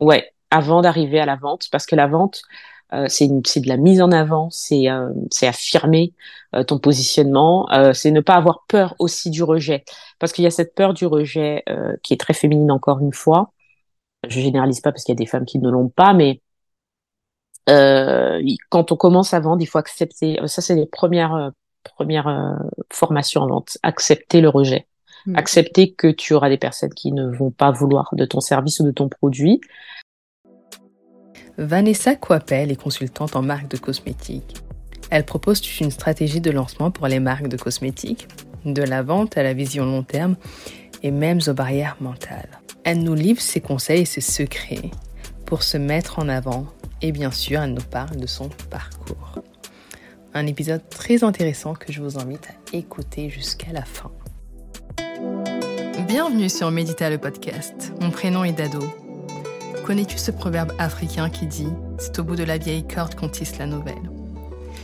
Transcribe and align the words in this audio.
Ouais, 0.00 0.32
avant 0.50 0.82
d'arriver 0.82 1.20
à 1.20 1.26
la 1.26 1.36
vente, 1.36 1.68
parce 1.70 1.86
que 1.86 1.96
la 1.96 2.06
vente, 2.06 2.42
euh, 2.92 3.06
c'est 3.08 3.28
de 3.28 3.68
la 3.68 3.76
mise 3.76 4.02
en 4.02 4.10
avant, 4.12 4.50
c'est 4.50 4.90
euh, 4.90 5.10
affirmer 5.42 6.12
euh, 6.54 6.64
ton 6.64 6.78
positionnement, 6.78 7.70
euh, 7.72 7.92
c'est 7.92 8.10
ne 8.10 8.20
pas 8.20 8.34
avoir 8.34 8.64
peur 8.68 8.94
aussi 8.98 9.30
du 9.30 9.42
rejet, 9.42 9.84
parce 10.18 10.32
qu'il 10.32 10.44
y 10.44 10.46
a 10.46 10.50
cette 10.50 10.74
peur 10.74 10.94
du 10.94 11.06
rejet 11.06 11.62
euh, 11.68 11.96
qui 12.02 12.12
est 12.14 12.20
très 12.20 12.34
féminine 12.34 12.70
encore 12.70 13.00
une 13.00 13.12
fois. 13.12 13.52
Je 14.28 14.40
généralise 14.40 14.80
pas 14.80 14.92
parce 14.92 15.04
qu'il 15.04 15.14
y 15.14 15.18
a 15.18 15.22
des 15.22 15.26
femmes 15.26 15.46
qui 15.46 15.58
ne 15.60 15.70
l'ont 15.70 15.88
pas, 15.90 16.14
mais 16.14 16.42
euh, 17.68 18.42
quand 18.70 18.92
on 18.92 18.96
commence 18.96 19.34
à 19.34 19.40
vendre, 19.40 19.62
il 19.62 19.66
faut 19.66 19.78
accepter. 19.78 20.38
Ça, 20.46 20.60
c'est 20.62 20.74
les 20.74 20.86
premières 20.86 21.52
premières 21.84 22.58
formations 22.92 23.42
en 23.42 23.48
vente. 23.48 23.78
Accepter 23.82 24.40
le 24.40 24.48
rejet. 24.48 24.86
Mm. 25.26 25.36
Accepter 25.36 25.92
que 25.92 26.08
tu 26.08 26.34
auras 26.34 26.48
des 26.48 26.58
personnes 26.58 26.92
qui 26.92 27.12
ne 27.12 27.26
vont 27.28 27.50
pas 27.50 27.70
vouloir 27.70 28.10
de 28.12 28.24
ton 28.24 28.40
service 28.40 28.80
ou 28.80 28.84
de 28.84 28.90
ton 28.90 29.08
produit. 29.08 29.60
Vanessa 31.56 32.16
Coipel 32.16 32.70
est 32.70 32.80
consultante 32.80 33.36
en 33.36 33.42
marque 33.42 33.68
de 33.68 33.76
cosmétiques. 33.76 34.56
Elle 35.10 35.24
propose 35.24 35.60
toute 35.60 35.80
une 35.80 35.90
stratégie 35.90 36.40
de 36.40 36.50
lancement 36.50 36.90
pour 36.90 37.06
les 37.06 37.20
marques 37.20 37.48
de 37.48 37.56
cosmétiques, 37.56 38.26
de 38.64 38.82
la 38.82 39.02
vente 39.02 39.38
à 39.38 39.42
la 39.42 39.54
vision 39.54 39.84
long 39.84 40.02
terme 40.02 40.36
et 41.02 41.10
même 41.10 41.38
aux 41.46 41.52
barrières 41.52 41.96
mentales. 42.00 42.60
Elle 42.82 43.02
nous 43.02 43.14
livre 43.14 43.40
ses 43.40 43.60
conseils 43.60 44.02
et 44.02 44.06
ses 44.06 44.20
secrets 44.20 44.90
pour 45.46 45.62
se 45.62 45.76
mettre 45.76 46.18
en 46.18 46.28
avant 46.28 46.66
et 47.00 47.12
bien 47.12 47.30
sûr, 47.30 47.62
elle 47.62 47.74
nous 47.74 47.82
parle 47.82 48.16
de 48.16 48.26
son 48.26 48.48
parcours. 48.70 49.38
Un 50.32 50.46
épisode 50.46 50.88
très 50.88 51.22
intéressant 51.22 51.74
que 51.74 51.92
je 51.92 52.02
vous 52.02 52.18
invite 52.18 52.48
à 52.48 52.76
écouter 52.76 53.30
jusqu'à 53.30 53.72
la 53.72 53.84
fin. 53.84 54.10
Bienvenue 56.16 56.48
sur 56.48 56.70
Médita 56.70 57.10
le 57.10 57.18
podcast. 57.18 57.92
Mon 58.00 58.12
prénom 58.12 58.44
est 58.44 58.52
Dado. 58.52 58.78
Connais-tu 59.84 60.16
ce 60.16 60.30
proverbe 60.30 60.70
africain 60.78 61.28
qui 61.28 61.44
dit 61.44 61.66
C'est 61.98 62.16
au 62.20 62.22
bout 62.22 62.36
de 62.36 62.44
la 62.44 62.56
vieille 62.56 62.86
corde 62.86 63.16
qu'on 63.16 63.28
tisse 63.28 63.58
la 63.58 63.66
nouvelle 63.66 64.12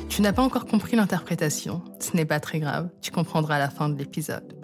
Tu 0.08 0.22
n'as 0.22 0.32
pas 0.32 0.42
encore 0.42 0.66
compris 0.66 0.96
l'interprétation, 0.96 1.84
ce 2.00 2.16
n'est 2.16 2.24
pas 2.24 2.40
très 2.40 2.58
grave, 2.58 2.90
tu 3.00 3.12
comprendras 3.12 3.54
à 3.54 3.58
la 3.60 3.70
fin 3.70 3.88
de 3.88 3.96
l'épisode. 3.96 4.60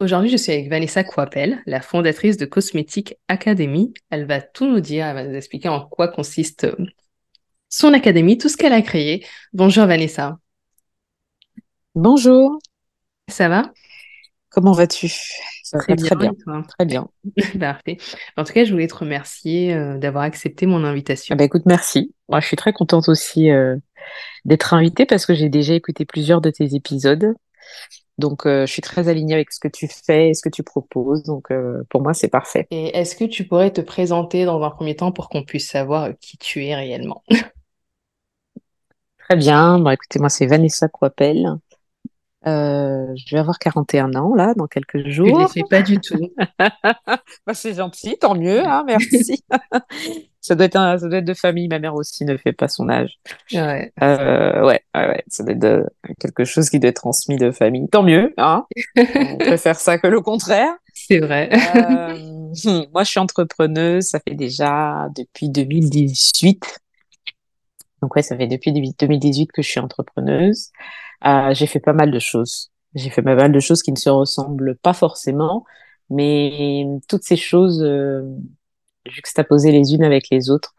Aujourd'hui, 0.00 0.30
je 0.30 0.36
suis 0.36 0.50
avec 0.50 0.68
Vanessa 0.68 1.04
Coipel, 1.04 1.62
la 1.64 1.80
fondatrice 1.80 2.38
de 2.38 2.44
Cosmétique 2.44 3.14
Academy. 3.28 3.94
Elle 4.10 4.26
va 4.26 4.40
tout 4.40 4.66
nous 4.66 4.80
dire, 4.80 5.06
elle 5.06 5.14
va 5.14 5.24
nous 5.26 5.36
expliquer 5.36 5.68
en 5.68 5.86
quoi 5.86 6.08
consiste 6.08 6.64
euh, 6.64 6.74
son 7.68 7.94
académie, 7.94 8.36
tout 8.36 8.48
ce 8.48 8.56
qu'elle 8.56 8.72
a 8.72 8.82
créé. 8.82 9.24
Bonjour 9.52 9.86
Vanessa, 9.86 10.40
Bonjour, 11.94 12.58
ça 13.28 13.48
va? 13.48 13.70
Comment 14.50 14.72
vas-tu? 14.72 15.12
Très 15.78 15.96
bien, 15.96 16.36
très 16.68 16.84
bien. 16.86 17.08
Parfait. 17.60 17.96
En 18.36 18.44
tout 18.44 18.52
cas, 18.52 18.64
je 18.64 18.72
voulais 18.72 18.86
te 18.88 18.94
remercier 18.94 19.74
euh, 19.74 19.98
d'avoir 19.98 20.24
accepté 20.24 20.66
mon 20.66 20.84
Ah 21.30 21.34
invitation. 21.34 21.36
bah 21.36 21.44
écoute, 21.44 21.62
merci. 21.66 22.14
Moi, 22.28 22.40
je 22.40 22.46
suis 22.46 22.56
très 22.56 22.72
contente 22.72 23.08
aussi 23.08 23.50
euh, 23.50 23.76
d'être 24.44 24.74
invitée 24.74 25.06
parce 25.06 25.26
que 25.26 25.34
j'ai 25.34 25.48
déjà 25.50 25.74
écouté 25.74 26.04
plusieurs 26.06 26.40
de 26.42 26.50
tes 26.50 26.74
épisodes. 26.76 27.34
Donc, 28.18 28.46
euh, 28.46 28.66
je 28.66 28.72
suis 28.72 28.82
très 28.82 29.08
alignée 29.08 29.34
avec 29.34 29.52
ce 29.52 29.60
que 29.60 29.68
tu 29.68 29.88
fais 29.88 30.30
et 30.30 30.34
ce 30.34 30.42
que 30.42 30.50
tu 30.50 30.62
proposes. 30.64 31.22
Donc, 31.24 31.48
pour 31.90 32.02
moi, 32.02 32.14
c'est 32.14 32.28
parfait. 32.28 32.70
Et 32.70 32.96
est-ce 32.96 33.14
que 33.14 33.24
tu 33.24 33.46
pourrais 33.46 33.72
te 33.72 33.80
présenter 33.82 34.44
dans 34.46 34.62
un 34.62 34.70
premier 34.70 34.96
temps 34.96 35.12
pour 35.12 35.28
qu'on 35.28 35.42
puisse 35.44 35.68
savoir 35.68 36.10
qui 36.20 36.38
tu 36.38 36.64
es 36.64 36.74
réellement? 36.74 37.22
Très 39.18 39.36
bien. 39.36 39.78
Bon, 39.78 39.90
écoutez, 39.90 40.18
moi, 40.18 40.28
c'est 40.28 40.46
Vanessa 40.46 40.88
Coipel. 40.88 41.58
Euh, 42.46 43.06
je 43.16 43.34
vais 43.34 43.40
avoir 43.40 43.58
41 43.58 44.14
ans, 44.14 44.34
là, 44.34 44.54
dans 44.56 44.66
quelques 44.68 44.98
Je 44.98 45.22
ne 45.22 45.26
les 45.26 45.32
jours. 45.34 45.50
fais 45.52 45.62
pas 45.68 45.82
du 45.82 45.98
tout. 46.00 46.30
Bah, 47.46 47.54
c'est 47.54 47.74
gentil, 47.74 48.16
tant 48.20 48.34
mieux, 48.34 48.64
hein, 48.66 48.84
merci. 48.86 49.42
Ça 50.40 50.54
doit 50.54 50.66
être 50.66 50.76
un, 50.76 50.96
ça 50.96 51.08
doit 51.08 51.18
être 51.18 51.24
de 51.26 51.34
famille. 51.34 51.68
Ma 51.68 51.78
mère 51.78 51.94
aussi 51.94 52.24
ne 52.24 52.36
fait 52.38 52.52
pas 52.54 52.68
son 52.68 52.88
âge. 52.88 53.18
Ouais. 53.52 53.92
Euh, 54.02 54.64
ouais, 54.64 54.80
ouais, 54.94 55.06
ouais, 55.08 55.24
ça 55.28 55.42
doit 55.42 55.52
être 55.52 55.58
de- 55.58 55.84
quelque 56.20 56.44
chose 56.44 56.70
qui 56.70 56.78
doit 56.78 56.88
être 56.88 56.96
transmis 56.96 57.36
de 57.36 57.50
famille. 57.50 57.86
Tant 57.90 58.02
mieux, 58.02 58.32
hein. 58.38 58.64
On 58.96 59.36
préfère 59.38 59.76
ça 59.78 59.98
que 59.98 60.06
le 60.06 60.20
contraire. 60.22 60.72
C'est 60.94 61.18
vrai. 61.18 61.50
Euh, 61.76 62.16
moi, 62.94 63.02
je 63.04 63.10
suis 63.10 63.20
entrepreneuse, 63.20 64.04
ça 64.04 64.20
fait 64.26 64.36
déjà 64.36 65.08
depuis 65.16 65.50
2018. 65.50 66.78
Donc 68.00 68.14
ouais, 68.16 68.22
ça 68.22 68.36
fait 68.36 68.46
depuis 68.46 68.72
2018 68.72 69.50
que 69.52 69.60
je 69.60 69.68
suis 69.68 69.80
entrepreneuse. 69.80 70.70
Euh, 71.26 71.54
j'ai 71.54 71.66
fait 71.66 71.80
pas 71.80 71.92
mal 71.92 72.10
de 72.10 72.18
choses. 72.18 72.70
J'ai 72.94 73.10
fait 73.10 73.22
pas 73.22 73.34
mal 73.34 73.52
de 73.52 73.60
choses 73.60 73.82
qui 73.82 73.92
ne 73.92 73.98
se 73.98 74.08
ressemblent 74.10 74.76
pas 74.76 74.92
forcément, 74.94 75.64
mais 76.10 76.86
toutes 77.08 77.24
ces 77.24 77.36
choses 77.36 77.82
euh, 77.82 78.22
juxtaposées 79.06 79.72
les 79.72 79.94
unes 79.94 80.04
avec 80.04 80.28
les 80.30 80.50
autres, 80.50 80.74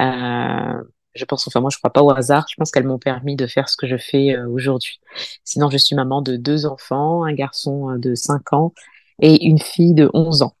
euh, 0.00 0.82
je 1.14 1.24
pense, 1.24 1.46
enfin 1.48 1.60
moi 1.60 1.70
je 1.70 1.78
crois 1.78 1.92
pas 1.92 2.02
au 2.02 2.10
hasard, 2.10 2.46
je 2.50 2.54
pense 2.58 2.70
qu'elles 2.70 2.86
m'ont 2.86 2.98
permis 2.98 3.36
de 3.36 3.46
faire 3.46 3.68
ce 3.68 3.76
que 3.76 3.86
je 3.86 3.96
fais 3.96 4.36
aujourd'hui. 4.38 5.00
Sinon, 5.44 5.70
je 5.70 5.78
suis 5.78 5.96
maman 5.96 6.22
de 6.22 6.36
deux 6.36 6.66
enfants, 6.66 7.24
un 7.24 7.32
garçon 7.34 7.96
de 7.98 8.14
5 8.14 8.52
ans 8.52 8.74
et 9.22 9.46
une 9.46 9.58
fille 9.60 9.94
de 9.94 10.10
11 10.14 10.42
ans 10.42 10.56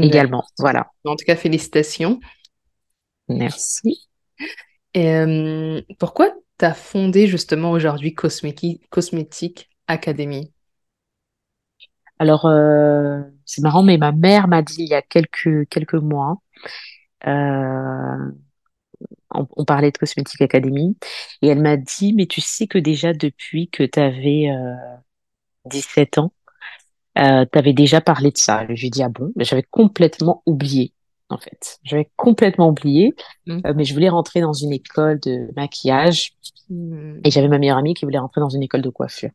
également. 0.00 0.44
Voilà, 0.58 0.90
En 1.04 1.16
tout 1.16 1.24
cas, 1.26 1.36
félicitations. 1.36 2.20
merci. 3.28 4.08
Et 4.94 5.10
euh, 5.14 5.82
pourquoi 5.98 6.34
tu 6.58 6.64
as 6.64 6.74
fondé 6.74 7.26
justement 7.26 7.70
aujourd'hui 7.70 8.14
Cosmétique, 8.14 8.88
Cosmétique 8.90 9.70
Academy? 9.86 10.52
Alors, 12.18 12.46
euh, 12.46 13.20
c'est 13.44 13.62
marrant, 13.62 13.82
mais 13.82 13.98
ma 13.98 14.12
mère 14.12 14.48
m'a 14.48 14.62
dit 14.62 14.82
il 14.84 14.88
y 14.88 14.94
a 14.94 15.02
quelques, 15.02 15.68
quelques 15.68 15.94
mois, 15.94 16.40
euh, 17.26 18.32
on, 19.30 19.64
parlait 19.64 19.90
de 19.90 19.98
Cosmétique 19.98 20.40
Academy, 20.40 20.96
et 21.42 21.48
elle 21.48 21.60
m'a 21.60 21.76
dit, 21.76 22.12
mais 22.14 22.26
tu 22.26 22.40
sais 22.40 22.66
que 22.66 22.78
déjà 22.78 23.12
depuis 23.12 23.68
que 23.68 23.82
tu 23.82 24.00
avais 24.00 24.48
euh, 24.50 24.74
17 25.66 26.18
ans, 26.18 26.32
euh, 27.18 27.46
tu 27.50 27.58
avais 27.58 27.72
déjà 27.72 28.00
parlé 28.00 28.30
de 28.30 28.38
ça. 28.38 28.66
Je 28.68 28.80
lui 28.80 28.86
ai 28.88 28.90
dit, 28.90 29.02
ah 29.02 29.08
bon, 29.08 29.32
mais 29.36 29.44
j'avais 29.44 29.62
complètement 29.64 30.42
oublié, 30.46 30.92
en 31.28 31.38
fait. 31.38 31.78
J'avais 31.84 32.10
complètement 32.16 32.68
oublié, 32.68 33.14
Mm. 33.46 33.60
euh, 33.66 33.72
mais 33.76 33.84
je 33.84 33.94
voulais 33.94 34.08
rentrer 34.08 34.40
dans 34.40 34.52
une 34.52 34.72
école 34.72 35.20
de 35.20 35.48
maquillage, 35.56 36.32
Hmm, 36.68 37.20
et 37.24 37.30
j'avais 37.30 37.48
ma 37.48 37.58
meilleure 37.58 37.78
amie 37.78 37.94
qui 37.94 38.04
voulait 38.04 38.18
rentrer 38.18 38.40
dans 38.40 38.48
une 38.48 38.62
école 38.62 38.82
de 38.82 38.90
coiffure. 38.90 39.30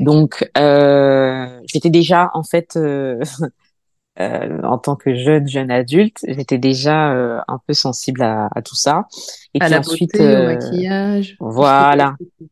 Donc, 0.00 0.48
euh, 0.58 1.60
j'étais 1.66 1.90
déjà, 1.90 2.30
en 2.34 2.42
fait, 2.44 2.76
euh, 2.76 3.20
euh, 4.20 4.62
en 4.62 4.78
tant 4.78 4.96
que 4.96 5.14
jeune, 5.14 5.48
jeune 5.48 5.70
adulte, 5.70 6.18
j'étais 6.28 6.58
déjà 6.58 7.12
euh, 7.14 7.40
un 7.48 7.60
peu 7.66 7.74
sensible 7.74 8.22
à, 8.22 8.48
à 8.54 8.62
tout 8.62 8.76
ça. 8.76 9.06
Et 9.54 9.60
À 9.60 9.68
puis 9.68 9.74
la 9.74 9.80
ensuite, 9.80 10.12
beauté, 10.12 10.20
au 10.36 10.42
euh, 10.42 10.42
maquillage, 10.42 11.36
voilà. 11.40 12.16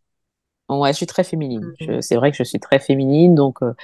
Ouais, 0.68 0.92
je 0.92 0.96
suis 0.96 1.06
très 1.06 1.24
féminine. 1.24 1.74
Je, 1.78 2.00
c'est 2.00 2.16
vrai 2.16 2.30
que 2.30 2.36
je 2.38 2.42
suis 2.42 2.58
très 2.58 2.78
féminine, 2.78 3.34
donc 3.34 3.62
euh, 3.62 3.74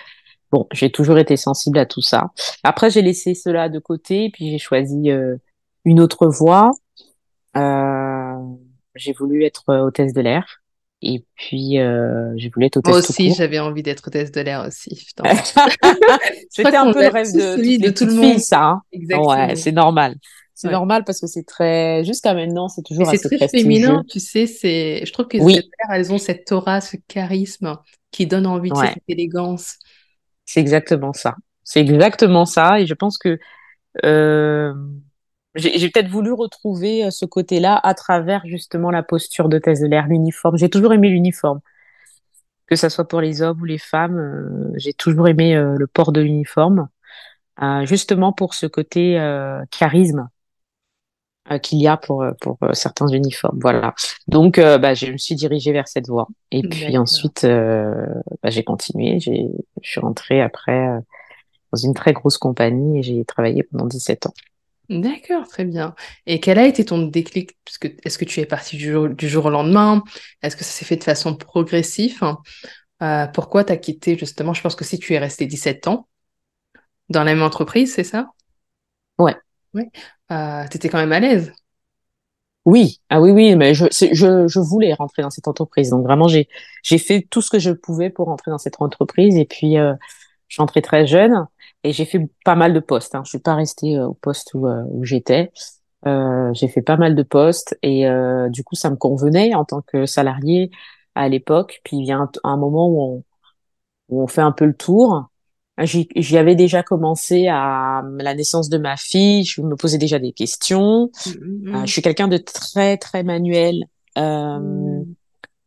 bon, 0.53 0.67
j'ai 0.73 0.91
toujours 0.91 1.19
été 1.19 1.37
sensible 1.37 1.79
à 1.79 1.87
tout 1.87 2.03
ça. 2.03 2.31
Après, 2.65 2.91
j'ai 2.91 3.03
laissé 3.03 3.35
cela 3.35 3.69
de 3.69 3.79
côté, 3.79 4.27
et 4.27 4.31
puis 4.31 4.51
j'ai 4.51 4.59
choisi 4.59 5.11
euh, 5.11 5.37
une 5.85 6.01
autre 6.01 6.27
voie. 6.29 6.71
Euh, 7.57 8.35
j'ai 8.95 9.13
voulu 9.13 9.45
être 9.45 9.65
euh, 9.71 9.81
hôtesse 9.81 10.13
de 10.13 10.21
l'air, 10.21 10.63
et 11.03 11.25
puis 11.37 11.79
euh, 11.81 12.33
j'ai 12.37 12.49
voulu 12.49 12.67
être 12.67 12.77
Moi 12.85 12.99
hôtesse 12.99 13.07
tout 13.07 13.13
aussi, 13.13 13.35
j'avais 13.35 13.59
envie 13.59 13.83
d'être 13.83 14.07
hôtesse 14.09 14.33
de 14.33 14.41
l'air 14.41 14.65
aussi. 14.67 15.07
C'était 16.51 16.77
un 16.77 16.93
peu 16.93 17.03
le 17.03 17.09
rêve 17.09 17.33
de 17.33 17.41
celui 17.41 17.79
de 17.79 17.87
les 17.89 17.95
tout 17.95 18.05
le 18.05 18.13
monde. 18.15 18.33
filles, 18.35 18.41
ça. 18.41 18.63
hein. 18.63 18.83
Ouais, 18.93 18.97
Exactement. 18.97 19.57
c'est 19.57 19.73
normal. 19.73 20.15
C'est 20.55 20.67
Ouais. 20.69 20.75
normal 20.75 21.05
parce 21.05 21.21
que 21.21 21.27
c'est 21.27 21.45
très, 21.45 22.05
jusqu'à 22.05 22.35
maintenant, 22.35 22.69
c'est 22.69 22.83
toujours 22.83 23.09
c'est 23.09 23.17
assez 23.17 23.35
très 23.35 23.49
féminin, 23.49 24.05
tu 24.11 24.21
sais, 24.21 24.47
c'est, 24.47 25.07
je 25.07 25.13
trouve 25.13 25.27
que 25.27 25.39
ces 25.39 25.45
Oui, 25.45 25.55
mères, 25.55 25.97
elles 25.97 26.13
ont 26.13 26.19
cette 26.19 26.53
aura, 26.53 26.83
ce 26.83 26.97
charisme 27.09 27.79
qui 28.11 28.27
donne 28.27 28.47
envie, 28.47 28.71
ouais, 28.71 28.89
cette 28.93 29.03
élégance. 29.09 29.77
C'est 30.51 30.61
exactement 30.61 31.13
ça. 31.13 31.37
C'est 31.63 31.81
exactement 31.81 32.45
ça. 32.45 32.81
Et 32.81 32.87
je 32.87 32.95
pense 32.95 33.19
que 33.19 33.39
euh, 34.05 34.75
j'ai 35.55 35.89
peut-être 35.91 36.09
voulu 36.09 36.33
retrouver 36.33 37.05
euh, 37.05 37.11
ce 37.11 37.25
côté-là 37.25 37.79
à 37.81 37.95
travers 37.95 38.43
justement 38.47 38.91
la 38.91 39.05
posture 39.05 39.49
de 39.49 39.59
thèse 39.59 39.81
de 39.81 39.87
l'air, 39.87 40.09
l'uniforme. 40.09 40.59
J'ai 40.59 40.69
toujours 40.69 40.93
aimé 40.93 41.09
l'uniforme, 41.09 41.61
que 42.67 42.75
ça 42.75 42.91
soit 42.91 43.07
pour 43.07 43.21
les 43.21 43.43
hommes 43.43 43.61
ou 43.61 43.65
les 43.65 43.79
femmes. 43.79 44.19
euh, 44.19 44.73
j'ai 44.77 44.93
toujours 44.93 45.29
aimé 45.29 45.55
le 45.55 45.87
port 45.87 46.11
de 46.11 46.21
l'uniforme, 46.21 46.89
justement 47.85 48.33
pour 48.33 48.55
ce 48.55 48.67
côté 48.67 49.15
charisme 49.71 50.29
qu'il 51.59 51.81
y 51.81 51.89
a 51.89 51.97
pour, 51.97 52.23
euh, 52.23 52.33
pour 52.41 52.59
euh, 52.63 52.73
certains 52.73 53.09
uniformes. 53.09 53.59
Voilà. 53.61 53.95
Donc, 54.29 54.59
euh, 54.59 54.79
bah, 54.79 54.95
je 54.95 55.07
me 55.07 55.17
suis 55.19 55.35
dirigée 55.35 55.73
vers 55.73 55.89
cette 55.89 56.09
voie. 56.09 56.29
Et 56.51 56.63
puis 56.63 56.97
ensuite, 56.97 57.45
euh, 57.45 58.07
bah, 58.43 58.51
j'ai 58.51 58.65
continué. 58.65 59.19
J'ai, 59.21 59.47
je 59.83 59.91
suis 59.91 60.01
rentrée 60.01 60.41
après 60.41 60.89
euh, 60.89 61.01
dans 61.73 61.79
une 61.79 61.95
très 61.95 62.13
grosse 62.13 62.39
compagnie 62.39 62.99
et 62.99 63.03
j'ai 63.03 63.25
travaillé 63.25 63.63
pendant 63.65 63.87
17 63.87 64.27
ans. 64.27 64.35
D'accord, 64.89 65.47
très 65.47 65.65
bien. 65.65 65.95
Et 66.27 66.41
quel 66.41 66.59
a 66.59 66.67
été 66.67 66.85
ton 66.85 66.99
déclic? 67.07 67.57
Parce 67.65 67.79
que, 67.79 67.89
est-ce 68.05 68.19
que 68.19 68.25
tu 68.25 68.41
es 68.41 68.47
parti 68.47 68.77
du 68.77 68.91
jour, 68.91 69.09
du 69.09 69.29
jour 69.29 69.47
au 69.47 69.51
lendemain? 69.51 70.03
Est-ce 70.43 70.57
que 70.57 70.65
ça 70.65 70.73
s'est 70.73 70.85
fait 70.85 70.97
de 70.97 71.05
façon 71.05 71.37
progressive? 71.37 72.21
Euh, 73.03 73.27
pourquoi 73.29 73.65
tu 73.65 73.73
as 73.73 73.77
quitté 73.77 74.19
justement? 74.19 74.53
Je 74.53 74.63
pense 74.63 74.75
que 74.75 74.85
si 74.85 74.99
tu 74.99 75.15
es 75.15 75.19
resté 75.19 75.47
17 75.47 75.87
ans 75.87 76.09
dans 77.09 77.25
la 77.25 77.35
même 77.35 77.43
entreprise, 77.43 77.95
c'est 77.95 78.05
ça? 78.05 78.31
Ouais. 79.19 79.37
Oui. 79.75 79.85
Euh, 80.33 80.65
tu 80.71 80.77
étais 80.77 80.89
quand 80.89 80.99
même 80.99 81.13
à 81.13 81.21
l'aise. 81.21 81.53
Oui, 82.67 83.01
ah 83.09 83.21
oui, 83.21 83.31
oui, 83.31 83.57
mais 83.57 83.75
je, 83.75 83.87
je, 83.91 84.47
je 84.47 84.61
voulais 84.61 84.93
rentrer 84.95 85.23
dans 85.23 85.31
cette 85.31 85.49
entreprise. 85.49 85.91
Donc 85.91 86.05
vraiment, 86.05 86.29
j'ai, 86.29 86.49
j'ai 86.83 86.99
fait 86.99 87.23
tout 87.31 87.41
ce 87.41 87.51
que 87.51 87.59
je 87.59 87.71
pouvais 87.73 88.11
pour 88.11 88.27
rentrer 88.27 88.51
dans 88.51 88.59
cette 88.59 88.81
entreprise. 88.81 89.37
Et 89.37 89.47
puis, 89.47 89.79
euh, 89.79 89.95
je 90.49 90.63
très 90.83 91.07
jeune 91.07 91.47
et 91.85 91.93
j'ai 91.93 92.05
fait 92.05 92.29
pas 92.45 92.57
mal 92.57 92.75
de 92.75 92.81
postes. 92.81 93.15
Hein. 93.15 93.23
Je 93.25 93.31
suis 93.31 93.39
pas 93.39 93.55
restée 93.55 93.97
euh, 93.99 94.09
au 94.09 94.15
poste 94.15 94.53
où, 94.55 94.67
euh, 94.69 94.85
où 94.91 95.05
j'étais. 95.05 95.53
Euh, 96.07 96.53
j'ai 96.55 96.69
fait 96.69 96.83
pas 96.83 96.97
mal 96.97 97.15
de 97.15 97.23
postes 97.23 97.79
et 97.83 98.07
du 98.51 98.65
coup, 98.65 98.75
ça 98.77 98.91
me 98.91 98.97
convenait 98.97 99.55
en 99.55 99.65
tant 99.65 99.83
que 99.83 100.07
salarié 100.07 100.71
à 101.15 101.29
l'époque. 101.29 101.81
Puis 101.85 101.99
il 101.99 102.07
y 102.07 102.13
a 102.13 102.19
un, 102.19 102.31
un 102.45 102.57
moment 102.57 102.89
où 102.89 103.03
on, 103.03 103.25
où 104.11 104.23
on 104.23 104.27
fait 104.29 104.43
un 104.43 104.53
peu 104.53 104.67
le 104.67 104.75
tour. 104.77 105.30
J'y 105.83 106.37
avais 106.37 106.55
déjà 106.55 106.83
commencé 106.83 107.49
à 107.49 108.03
la 108.19 108.35
naissance 108.35 108.69
de 108.69 108.79
ma 108.79 108.97
fille. 108.97 109.45
Je 109.45 109.63
me 109.63 109.77
posais 109.77 109.99
déjà 109.99 110.19
des 110.19 110.33
questions. 110.33 111.11
Mm-hmm. 111.27 111.87
je 111.87 111.93
suis 111.93 112.03
quelqu'un 112.03 112.29
de 112.29 112.37
très 112.37 112.97
très 112.99 113.23
manuel 113.23 113.85
euh, 114.19 114.59
mm. 114.59 115.15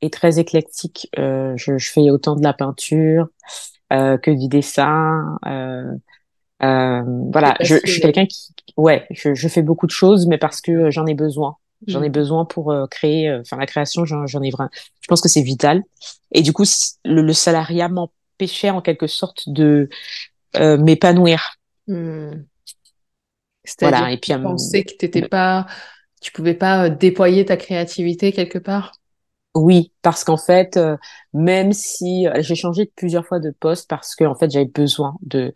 et 0.01 0.09
très 0.09 0.39
éclectique. 0.39 1.09
Euh, 1.17 1.53
je, 1.57 1.77
je, 1.77 1.91
fais 1.91 2.11
autant 2.11 2.35
de 2.35 2.43
la 2.43 2.53
peinture 2.53 3.27
euh, 3.91 4.17
que 4.17 4.31
du 4.31 4.47
dessin. 4.47 5.37
Euh, 5.45 5.91
euh, 6.63 7.03
voilà, 7.31 7.55
je, 7.61 7.75
je, 7.83 7.91
suis 7.91 8.01
quelqu'un 8.01 8.25
qui, 8.25 8.53
ouais, 8.77 9.05
je, 9.11 9.33
je, 9.33 9.47
fais 9.47 9.61
beaucoup 9.61 9.85
de 9.85 9.91
choses, 9.91 10.27
mais 10.27 10.37
parce 10.37 10.61
que 10.61 10.89
j'en 10.91 11.05
ai 11.05 11.13
besoin. 11.13 11.57
J'en 11.87 12.01
ai 12.01 12.09
mm. 12.09 12.13
besoin 12.13 12.45
pour 12.45 12.71
euh, 12.71 12.85
créer, 12.87 13.33
enfin 13.33 13.57
la 13.57 13.65
création, 13.65 14.05
j'en 14.05 14.41
ai 14.41 14.49
vraiment. 14.51 14.69
Je 15.01 15.07
pense 15.07 15.21
que 15.21 15.29
c'est 15.29 15.41
vital. 15.41 15.83
Et 16.31 16.41
du 16.41 16.53
coup, 16.53 16.63
le, 17.03 17.21
le 17.21 17.33
salariat 17.33 17.89
m'empêchait 18.43 18.69
en 18.69 18.81
quelque 18.81 19.07
sorte 19.07 19.49
de 19.49 19.89
euh, 20.57 20.77
m'épanouir. 20.77 21.55
Mm. 21.87 22.31
Voilà. 23.79 24.11
Et 24.11 24.17
puis, 24.17 24.33
tu 24.33 24.41
pensais 24.41 24.83
que 24.83 24.93
t'étais 24.97 25.27
pas, 25.27 25.65
tu 26.21 26.31
pouvais 26.31 26.53
pas 26.53 26.89
déployer 26.89 27.45
ta 27.45 27.57
créativité 27.57 28.31
quelque 28.31 28.57
part? 28.57 28.93
Oui, 29.55 29.91
parce 30.01 30.23
qu'en 30.23 30.37
fait, 30.37 30.77
euh, 30.77 30.97
même 31.33 31.73
si 31.73 32.27
euh, 32.27 32.41
j'ai 32.41 32.55
changé 32.55 32.91
plusieurs 32.95 33.25
fois 33.25 33.39
de 33.39 33.51
poste 33.51 33.87
parce 33.87 34.15
que 34.15 34.23
en 34.23 34.33
fait 34.33 34.49
j'avais 34.49 34.65
besoin 34.65 35.15
de 35.21 35.53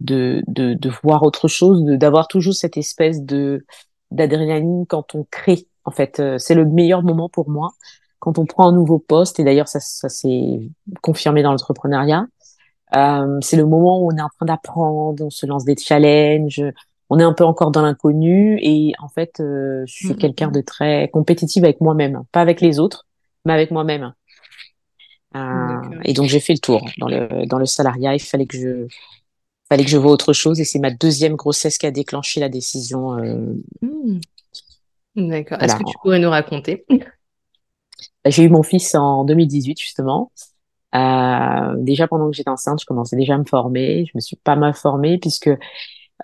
de, 0.00 0.42
de 0.48 0.74
de 0.74 0.90
voir 1.04 1.22
autre 1.22 1.46
chose, 1.46 1.80
d'avoir 1.84 2.26
toujours 2.26 2.54
cette 2.54 2.76
espèce 2.76 3.22
de 3.22 3.64
d'adrénaline 4.10 4.84
quand 4.88 5.14
on 5.14 5.24
crée. 5.30 5.68
En 5.84 5.92
fait, 5.92 6.18
euh, 6.18 6.38
c'est 6.38 6.56
le 6.56 6.64
meilleur 6.64 7.04
moment 7.04 7.28
pour 7.28 7.48
moi 7.48 7.70
quand 8.18 8.38
on 8.38 8.46
prend 8.46 8.68
un 8.68 8.72
nouveau 8.72 8.98
poste 8.98 9.40
et 9.40 9.44
d'ailleurs 9.44 9.68
ça 9.68 9.80
ça 9.80 10.08
s'est 10.08 10.70
confirmé 11.02 11.42
dans 11.42 11.50
l'entrepreneuriat. 11.50 12.26
Euh, 12.94 13.38
c'est 13.42 13.56
le 13.56 13.66
moment 13.66 14.00
où 14.00 14.12
on 14.12 14.16
est 14.16 14.22
en 14.22 14.28
train 14.28 14.46
d'apprendre, 14.46 15.24
on 15.24 15.30
se 15.30 15.44
lance 15.46 15.64
des 15.64 15.76
challenges, 15.76 16.62
on 17.10 17.18
est 17.18 17.24
un 17.24 17.32
peu 17.32 17.44
encore 17.44 17.70
dans 17.70 17.82
l'inconnu 17.82 18.58
et 18.62 18.92
en 19.00 19.08
fait 19.08 19.34
je 19.38 19.84
suis 19.86 20.10
mmh, 20.10 20.16
quelqu'un 20.16 20.50
de 20.50 20.60
très 20.60 21.08
compétitive 21.08 21.64
avec 21.64 21.80
moi-même, 21.80 22.22
pas 22.32 22.40
avec 22.40 22.60
les 22.60 22.78
autres 22.78 23.06
mais 23.44 23.52
avec 23.52 23.70
moi-même. 23.70 24.12
Euh, 25.36 26.00
et 26.04 26.12
donc 26.12 26.26
j'ai 26.26 26.40
fait 26.40 26.52
le 26.52 26.58
tour 26.58 26.86
dans 26.98 27.08
le 27.08 27.46
dans 27.46 27.58
le 27.58 27.66
salariat. 27.66 28.14
Il 28.14 28.20
fallait 28.20 28.46
que 28.46 28.56
je 28.56 28.86
fallait 29.68 29.84
que 29.84 29.90
je 29.90 29.98
vois 29.98 30.12
autre 30.12 30.32
chose 30.32 30.60
et 30.60 30.64
c'est 30.64 30.78
ma 30.78 30.90
deuxième 30.90 31.34
grossesse 31.34 31.78
qui 31.78 31.86
a 31.86 31.90
déclenché 31.90 32.40
la 32.40 32.48
décision. 32.48 33.18
Euh... 33.18 33.54
Mmh. 33.82 34.20
D'accord. 35.16 35.62
Est-ce 35.62 35.76
que 35.76 35.84
tu 35.84 35.96
pourrais 36.02 36.18
nous 36.18 36.30
raconter? 36.30 36.84
J'ai 38.24 38.44
eu 38.44 38.48
mon 38.48 38.62
fils 38.62 38.94
en 38.94 39.24
2018 39.24 39.80
justement. 39.80 40.32
Euh, 40.94 41.74
déjà 41.78 42.08
pendant 42.08 42.30
que 42.30 42.36
j'étais 42.36 42.50
enceinte, 42.50 42.80
je 42.80 42.86
commençais 42.86 43.16
déjà 43.16 43.34
à 43.34 43.38
me 43.38 43.44
former. 43.44 44.06
Je 44.06 44.12
me 44.14 44.20
suis 44.20 44.36
pas 44.36 44.56
mal 44.56 44.74
formée 44.74 45.18
puisque 45.18 45.50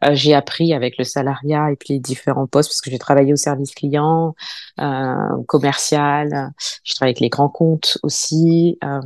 euh, 0.04 0.14
j'ai 0.14 0.34
appris 0.34 0.72
avec 0.72 0.96
le 0.98 1.04
salariat 1.04 1.70
et 1.70 1.76
puis 1.76 1.94
les 1.94 2.00
différents 2.00 2.46
postes 2.46 2.70
parce 2.70 2.80
que 2.80 2.90
j'ai 2.90 2.98
travaillé 2.98 3.32
au 3.32 3.36
service 3.36 3.74
client, 3.74 4.34
euh, 4.80 5.42
commercial, 5.46 6.52
j'ai 6.82 6.94
travaillé 6.94 7.10
avec 7.10 7.20
les 7.20 7.28
grands 7.28 7.50
comptes 7.50 7.98
aussi, 8.02 8.78
euh, 8.82 9.00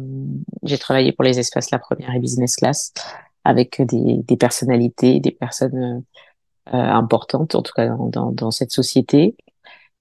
j'ai 0.62 0.78
travaillé 0.78 1.12
pour 1.12 1.24
les 1.24 1.38
espaces 1.38 1.70
La 1.70 1.78
Première 1.78 2.14
et 2.14 2.20
Business 2.20 2.56
Class 2.56 2.92
avec 3.44 3.82
des, 3.82 4.22
des 4.22 4.36
personnalités, 4.36 5.20
des 5.20 5.32
personnes 5.32 6.04
euh, 6.72 6.76
importantes 6.76 7.54
en 7.54 7.62
tout 7.62 7.72
cas 7.74 7.88
dans, 7.88 8.32
dans 8.32 8.50
cette 8.50 8.72
société. 8.72 9.36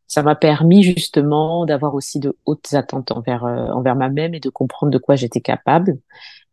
Ça 0.07 0.24
m'a 0.24 0.36
permis 0.36 0.84
justement 0.84 1.66
d'avoir 1.66 1.96
aussi 1.96 2.19
de 2.19 2.38
hautes 2.46 2.74
attentes 2.74 3.12
envers 3.12 3.46
euh, 3.46 3.68
envers 3.69 3.96
moi-même 3.96 4.34
et 4.36 4.40
de 4.40 4.50
comprendre 4.50 4.92
de 4.92 4.98
quoi 4.98 5.16
j'étais 5.16 5.42
capable 5.42 5.98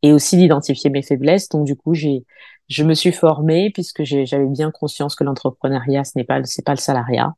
et 0.03 0.13
aussi 0.13 0.37
d'identifier 0.37 0.91
mes 0.91 1.03
faiblesses. 1.03 1.49
Donc 1.49 1.67
du 1.67 1.77
coup, 1.77 1.95
j'ai 1.95 2.25
je 2.69 2.85
me 2.85 2.95
suis 2.95 3.13
formée 3.13 3.71
puisque 3.71 4.05
j'avais 4.05 4.47
bien 4.47 4.71
conscience 4.71 5.15
que 5.15 5.25
l'entrepreneuriat 5.25 6.05
ce 6.05 6.13
n'est 6.17 6.25
pas 6.25 6.43
c'est 6.45 6.65
pas 6.65 6.73
le 6.73 6.79
salariat, 6.79 7.35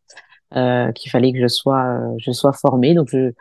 euh, 0.56 0.92
qu'il 0.92 1.10
fallait 1.10 1.32
que 1.32 1.40
je 1.40 1.48
sois 1.48 1.84
euh, 1.84 2.14
je 2.18 2.32
sois 2.32 2.52
formée. 2.52 2.94
Donc 2.94 3.08
je 3.10 3.32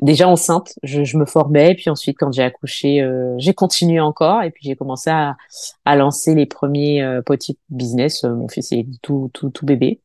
déjà 0.00 0.28
enceinte, 0.28 0.74
je, 0.82 1.04
je 1.04 1.16
me 1.18 1.24
formais, 1.26 1.74
puis 1.74 1.90
ensuite 1.90 2.16
quand 2.18 2.32
j'ai 2.32 2.42
accouché, 2.42 3.00
euh, 3.02 3.34
j'ai 3.38 3.54
continué 3.54 4.00
encore 4.00 4.42
et 4.42 4.50
puis 4.50 4.62
j'ai 4.66 4.76
commencé 4.76 5.10
à, 5.10 5.36
à 5.84 5.96
lancer 5.96 6.34
les 6.34 6.46
premiers 6.46 7.02
euh, 7.02 7.22
petits 7.22 7.58
business. 7.70 8.24
Euh, 8.24 8.34
mon 8.34 8.48
fils 8.48 8.72
est 8.72 8.86
tout 9.02 9.30
tout 9.34 9.50
tout 9.50 9.66
bébé 9.66 10.00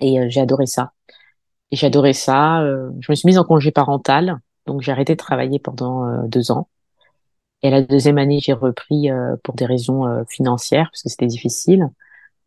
et 0.00 0.30
j'ai 0.30 0.40
adoré 0.40 0.66
ça. 0.66 0.92
Et 1.70 1.76
j'adorais 1.76 2.12
ça. 2.14 2.62
je 3.00 3.12
me 3.12 3.14
suis 3.14 3.26
mise 3.26 3.38
en 3.38 3.44
congé 3.44 3.70
parental, 3.70 4.38
donc 4.66 4.82
j'ai 4.82 4.92
arrêté 4.92 5.14
de 5.14 5.18
travailler 5.18 5.58
pendant 5.58 6.24
deux 6.28 6.50
ans. 6.50 6.68
Et 7.62 7.70
la 7.70 7.82
deuxième 7.82 8.18
année, 8.18 8.40
j'ai 8.40 8.52
repris 8.52 9.10
euh, 9.10 9.36
pour 9.42 9.54
des 9.54 9.66
raisons 9.66 10.06
euh, 10.06 10.22
financières, 10.28 10.88
parce 10.90 11.02
que 11.02 11.08
c'était 11.08 11.26
difficile, 11.26 11.88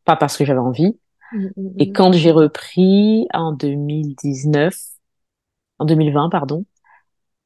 pas 0.06 0.16
parce 0.16 0.38
que 0.38 0.46
j'avais 0.46 0.60
envie. 0.60 0.98
Mmh, 1.32 1.48
mmh, 1.58 1.70
Et 1.80 1.88
mmh. 1.88 1.94
quand 1.94 2.12
j'ai 2.14 2.32
repris 2.32 3.28
en 3.34 3.52
2019, 3.54 4.76
en 5.80 5.86
2020, 5.86 6.30
pardon, 6.30 6.66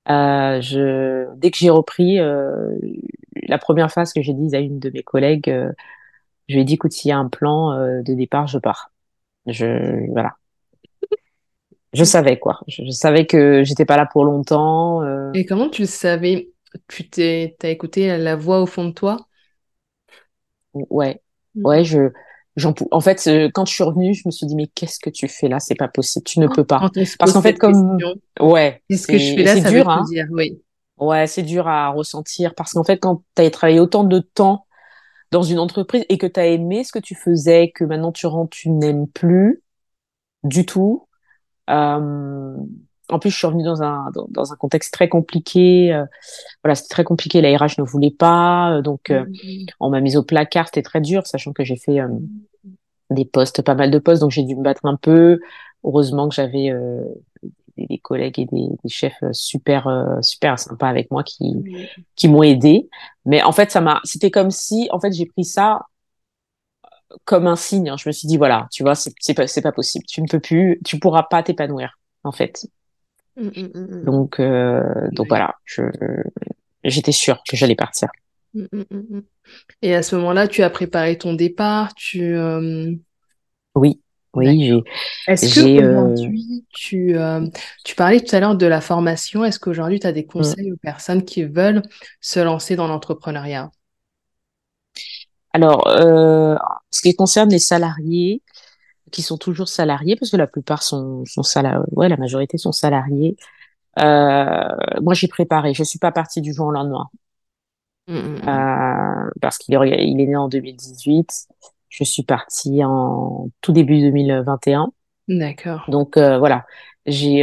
euh, 0.09 0.61
je, 0.61 1.33
dès 1.37 1.51
que 1.51 1.57
j'ai 1.57 1.69
repris, 1.69 2.19
euh, 2.19 2.71
la 3.47 3.57
première 3.57 3.91
phase 3.91 4.13
que 4.13 4.21
j'ai 4.21 4.33
dit 4.33 4.55
à 4.55 4.59
une 4.59 4.79
de 4.79 4.89
mes 4.89 5.03
collègues, 5.03 5.49
euh, 5.49 5.71
je 6.49 6.55
lui 6.55 6.61
ai 6.61 6.65
dit, 6.65 6.75
écoute, 6.75 6.93
s'il 6.93 7.09
y 7.09 7.11
a 7.11 7.17
un 7.17 7.29
plan 7.29 7.71
de 8.03 8.13
départ, 8.13 8.47
je 8.47 8.59
pars. 8.59 8.91
Je, 9.47 10.11
voilà. 10.11 10.33
Je 11.93 12.03
savais 12.03 12.37
quoi. 12.37 12.59
Je, 12.67 12.83
je 12.85 12.91
savais 12.91 13.25
que 13.25 13.63
j'étais 13.63 13.85
pas 13.85 13.97
là 13.97 14.05
pour 14.05 14.25
longtemps. 14.25 15.01
Et 15.33 15.45
comment 15.45 15.69
tu 15.69 15.83
le 15.83 15.87
savais? 15.87 16.49
Tu 16.87 17.09
t'es, 17.09 17.55
t'as 17.59 17.69
écouté 17.69 18.17
la 18.17 18.35
voix 18.35 18.61
au 18.61 18.65
fond 18.65 18.85
de 18.85 18.91
toi? 18.91 19.17
Ouais, 20.89 21.21
mm. 21.55 21.65
ouais, 21.65 21.83
je, 21.83 22.09
j'en, 22.55 22.73
en 22.91 22.99
fait, 22.99 23.25
euh, 23.27 23.49
quand 23.53 23.65
je 23.65 23.73
suis 23.73 23.83
revenue, 23.83 24.13
je 24.13 24.23
me 24.25 24.31
suis 24.31 24.45
dit, 24.45 24.55
mais 24.55 24.67
qu'est-ce 24.67 24.99
que 24.99 25.09
tu 25.09 25.27
fais 25.27 25.47
là? 25.47 25.59
C'est 25.59 25.75
pas 25.75 25.87
possible, 25.87 26.25
tu 26.25 26.39
ne 26.39 26.47
oh, 26.47 26.53
peux 26.53 26.65
pas. 26.65 26.89
Parce 27.19 27.33
qu'en 27.33 27.41
fait, 27.41 27.55
comme, 27.55 27.97
ouais, 28.39 28.83
qu'est-ce 28.89 29.07
que 29.07 29.17
je 29.17 29.35
fais 29.35 29.43
là? 29.43 29.61
Ça 29.61 29.71
dur, 29.71 29.89
hein. 29.89 30.03
dire, 30.09 30.27
oui. 30.31 30.61
Ouais, 30.97 31.27
c'est 31.27 31.43
dur 31.43 31.67
à 31.67 31.89
ressentir 31.89 32.55
parce 32.55 32.73
qu'en 32.73 32.83
fait, 32.83 32.97
quand 32.97 33.23
tu 33.35 33.43
as 33.43 33.49
travaillé 33.51 33.79
autant 33.79 34.03
de 34.03 34.19
temps 34.19 34.65
dans 35.31 35.43
une 35.43 35.59
entreprise 35.59 36.05
et 36.09 36.17
que 36.17 36.27
tu 36.27 36.39
as 36.39 36.47
aimé 36.47 36.83
ce 36.83 36.91
que 36.91 36.99
tu 36.99 37.15
faisais, 37.15 37.71
que 37.73 37.83
maintenant 37.83 38.11
tu 38.11 38.27
rentres, 38.27 38.55
tu 38.55 38.69
n'aimes 38.69 39.07
plus 39.07 39.61
du 40.43 40.65
tout. 40.65 41.07
Euh, 41.69 42.55
en 43.09 43.19
plus, 43.19 43.29
je 43.29 43.37
suis 43.37 43.47
revenue 43.47 43.63
dans 43.63 43.83
un 43.83 44.11
dans, 44.13 44.27
dans 44.29 44.51
un 44.51 44.55
contexte 44.55 44.93
très 44.93 45.07
compliqué. 45.07 45.93
Euh, 45.93 46.05
voilà, 46.63 46.75
c'était 46.75 46.89
très 46.89 47.03
compliqué. 47.03 47.41
La 47.41 47.55
RH 47.57 47.75
ne 47.77 47.83
voulait 47.83 48.11
pas, 48.11 48.77
euh, 48.77 48.81
donc 48.81 49.09
euh, 49.09 49.23
mm-hmm. 49.25 49.69
on 49.79 49.89
m'a 49.89 50.01
mise 50.01 50.17
au 50.17 50.23
placard. 50.23 50.67
C'était 50.67 50.81
très 50.81 51.01
dur, 51.01 51.25
sachant 51.25 51.53
que 51.53 51.63
j'ai 51.63 51.77
fait 51.77 51.99
des 53.09 53.25
postes, 53.25 53.61
pas 53.61 53.75
mal 53.75 53.91
de 53.91 53.99
postes, 53.99 54.21
donc 54.21 54.31
j'ai 54.31 54.43
dû 54.43 54.55
me 54.55 54.63
battre 54.63 54.85
un 54.85 54.97
peu. 54.97 55.39
Heureusement 55.83 56.27
que 56.27 56.35
j'avais 56.35 56.73
des, 57.77 57.97
collègues 57.97 58.39
et 58.39 58.45
des, 58.45 58.67
des 58.83 58.89
chefs 58.89 59.23
super 59.31 59.87
super 60.21 60.59
sympas 60.59 60.87
avec 60.87 61.11
moi 61.11 61.23
qui 61.23 61.55
qui 62.15 62.27
m'ont 62.27 62.43
aidé. 62.43 62.89
Mais 63.25 63.41
en 63.43 63.51
fait, 63.51 63.71
ça 63.71 63.81
m'a. 63.81 64.01
C'était 64.03 64.31
comme 64.31 64.51
si, 64.51 64.87
en 64.91 64.99
fait, 64.99 65.11
j'ai 65.13 65.25
pris 65.25 65.45
ça 65.45 65.81
comme 67.25 67.47
un 67.47 67.55
signe. 67.55 67.89
Hein. 67.89 67.95
Je 67.97 68.09
me 68.09 68.11
suis 68.11 68.27
dit 68.27 68.37
voilà, 68.37 68.67
tu 68.71 68.83
vois, 68.83 68.95
c'est 68.95 69.13
c'est 69.19 69.33
pas 69.33 69.47
c'est 69.47 69.61
pas 69.61 69.71
possible. 69.71 70.05
Tu 70.05 70.21
ne 70.21 70.27
peux 70.27 70.39
plus, 70.39 70.79
tu 70.85 70.99
pourras 70.99 71.23
pas 71.23 71.43
t'épanouir 71.43 71.97
en 72.23 72.31
fait. 72.31 72.67
Mmh, 73.35 73.47
mmh, 73.47 73.69
mmh, 73.73 74.03
donc, 74.03 74.39
euh, 74.39 75.07
donc 75.11 75.27
voilà, 75.27 75.55
je, 75.63 75.83
j'étais 76.83 77.11
sûre 77.11 77.41
que 77.47 77.55
j'allais 77.55 77.75
partir. 77.75 78.09
Et 79.81 79.93
à 79.93 80.01
ce 80.01 80.15
moment-là, 80.15 80.47
tu 80.47 80.63
as 80.63 80.69
préparé 80.69 81.17
ton 81.17 81.33
départ, 81.33 81.93
tu. 81.93 82.35
Euh, 82.35 82.91
oui, 83.75 84.01
oui. 84.37 84.83
Est-ce 85.27 85.55
que 85.55 85.81
euh, 85.81 85.89
aujourd'hui, 85.89 86.65
tu, 86.73 87.15
tu 87.83 87.95
parlais 87.95 88.21
tout 88.21 88.35
à 88.35 88.39
l'heure 88.39 88.55
de 88.55 88.65
la 88.65 88.81
formation. 88.81 89.43
Est-ce 89.43 89.59
qu'aujourd'hui, 89.59 89.99
tu 89.99 90.07
as 90.07 90.11
des 90.11 90.25
conseils 90.25 90.71
aux 90.71 90.77
personnes 90.77 91.23
qui 91.23 91.43
veulent 91.43 91.81
se 92.21 92.39
lancer 92.39 92.75
dans 92.75 92.87
l'entrepreneuriat? 92.87 93.71
Alors, 95.53 95.87
ce 95.87 97.01
qui 97.01 97.15
concerne 97.15 97.49
les 97.49 97.59
salariés, 97.59 98.41
qui 99.11 99.21
sont 99.21 99.37
toujours 99.37 99.69
salariés, 99.69 100.15
parce 100.15 100.31
que 100.31 100.37
la 100.37 100.47
plupart 100.47 100.83
sont, 100.83 101.23
sont 101.25 101.43
salariés, 101.43 101.85
ouais, 101.91 102.09
la 102.09 102.17
majorité 102.17 102.57
sont 102.57 102.71
salariés. 102.71 103.37
Euh, 103.99 104.75
moi, 105.01 105.13
j'ai 105.13 105.27
préparé. 105.27 105.73
Je 105.73 105.83
suis 105.83 105.99
pas 105.99 106.11
partie 106.11 106.41
du 106.41 106.53
jour 106.53 106.67
au 106.67 106.71
lendemain. 106.71 107.07
Mmh, 108.07 108.13
mmh, 108.13 108.35
mmh. 108.43 108.49
Euh, 108.49 109.29
parce 109.41 109.57
qu'il 109.57 109.75
est, 109.75 110.07
il 110.07 110.21
est 110.21 110.27
né 110.27 110.35
en 110.35 110.47
2018. 110.47 111.47
Je 111.97 112.03
suis 112.03 112.23
partie 112.23 112.83
en 112.83 113.49
tout 113.61 113.71
début 113.71 113.99
2021. 113.99 114.91
D'accord. 115.27 115.85
Donc 115.87 116.17
voilà, 116.17 116.65
j'ai, 117.07 117.41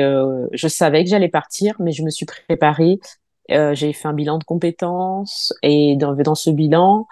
je 0.53 0.69
savais 0.69 1.03
que 1.03 1.11
j'allais 1.11 1.29
partir, 1.29 1.75
mais 1.81 1.91
je 1.91 2.05
me 2.05 2.11
suis 2.11 2.25
préparée. 2.25 3.01
j'ai 3.49 3.93
fait 3.93 4.07
un 4.07 4.13
bilan 4.13 4.39
de 4.39 4.45
compétences 4.45 5.53
et 5.63 5.97
dans, 5.97 6.15
dans 6.15 6.37
ce 6.37 6.51
bilan, 6.51 7.07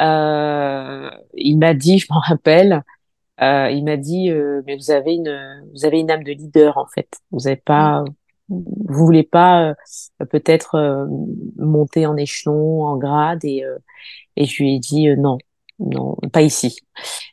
il 0.00 1.58
m'a 1.58 1.74
dit, 1.74 1.98
je 1.98 2.06
m'en 2.10 2.18
rappelle, 2.18 2.82
euh, 3.40 3.70
il 3.70 3.84
m'a 3.84 3.96
dit, 3.96 4.30
euh, 4.30 4.62
mais 4.66 4.76
vous 4.76 4.90
avez 4.90 5.14
une, 5.14 5.64
vous 5.72 5.84
avez 5.84 6.00
une 6.00 6.10
âme 6.10 6.22
de 6.22 6.32
leader 6.32 6.78
en 6.78 6.86
fait. 6.86 7.08
Vous 7.30 7.46
avez 7.46 7.56
pas, 7.56 8.04
vous 8.48 8.64
voulez 8.88 9.22
pas 9.24 9.70
euh, 9.70 10.24
peut-être 10.30 10.76
euh, 10.76 11.06
monter 11.56 12.06
en 12.06 12.16
échelon, 12.16 12.84
en 12.84 12.96
grade 12.96 13.44
et 13.44 13.64
et 14.36 14.44
je 14.46 14.62
lui 14.62 14.76
ai 14.76 14.78
dit 14.78 15.08
non, 15.16 15.38
non, 15.78 16.16
pas 16.32 16.42
ici. 16.42 16.78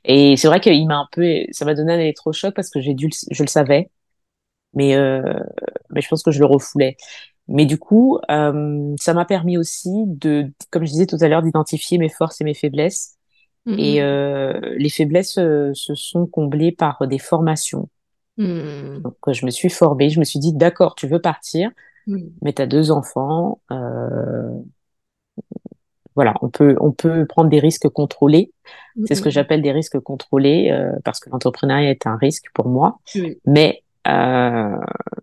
Et 0.06 0.38
c'est 0.38 0.48
vrai 0.48 0.60
qu'il 0.60 0.88
m'a 0.88 0.98
un 0.98 1.08
peu, 1.12 1.26
ça 1.52 1.66
m'a 1.66 1.74
donné 1.74 1.94
un 1.94 2.00
électrochoc 2.00 2.54
parce 2.56 2.70
que 2.70 2.82
j'ai 2.82 2.94
dû, 2.94 3.10
je 3.32 3.44
le 3.44 3.48
savais, 3.50 3.90
mais 4.74 4.96
mais 5.90 6.02
je 6.02 6.08
pense 6.08 6.24
que 6.24 6.32
je 6.32 6.40
le 6.40 6.46
refoulais. 6.46 6.98
Mais 7.48 7.66
du 7.66 7.78
coup, 7.78 8.20
ça 8.28 9.14
m'a 9.14 9.26
permis 9.26 9.58
aussi 9.58 9.90
de, 10.08 10.52
comme 10.72 10.86
je 10.86 10.92
disais 10.92 11.08
tout 11.08 11.18
à 11.22 11.28
l'heure, 11.28 11.42
d'identifier 11.42 11.98
mes 11.98 12.10
forces 12.10 12.42
et 12.42 12.44
mes 12.44 12.54
faiblesses 12.54 13.20
et 13.78 14.02
euh, 14.02 14.60
les 14.78 14.90
faiblesses 14.90 15.38
euh, 15.38 15.72
se 15.74 15.94
sont 15.94 16.26
comblées 16.26 16.72
par 16.72 17.06
des 17.08 17.20
formations. 17.20 17.90
Mm. 18.38 19.00
Donc, 19.02 19.16
je 19.32 19.46
me 19.46 19.52
suis 19.52 19.70
formée, 19.70 20.10
je 20.10 20.20
me 20.20 20.26
suis 20.26 20.40
dit, 20.40 20.54
d'accord, 20.54 20.96
tu 20.96 21.08
veux 21.08 21.22
partir, 21.22 21.70
mais 22.42 22.54
tu 22.54 22.62
as 22.62 22.68
deux 22.68 22.90
enfants. 22.90 23.62
Euh, 23.72 24.50
voilà, 26.20 26.34
on 26.42 26.50
peut, 26.50 26.76
on 26.82 26.92
peut 26.92 27.26
prendre 27.26 27.50
des 27.50 27.62
risques 27.62 27.88
contrôlés. 27.88 28.52
C'est 29.06 29.16
ce 29.16 29.22
que 29.22 29.30
j'appelle 29.30 29.62
des 29.62 29.72
risques 29.72 29.98
contrôlés, 30.00 30.70
euh, 30.70 30.92
parce 31.06 31.22
que 31.22 31.30
l'entrepreneuriat 31.30 31.92
est 31.92 32.06
un 32.06 32.18
risque 32.18 32.48
pour 32.54 32.68
moi. 32.68 33.00
Mais 33.46 33.84
euh, 34.06 34.76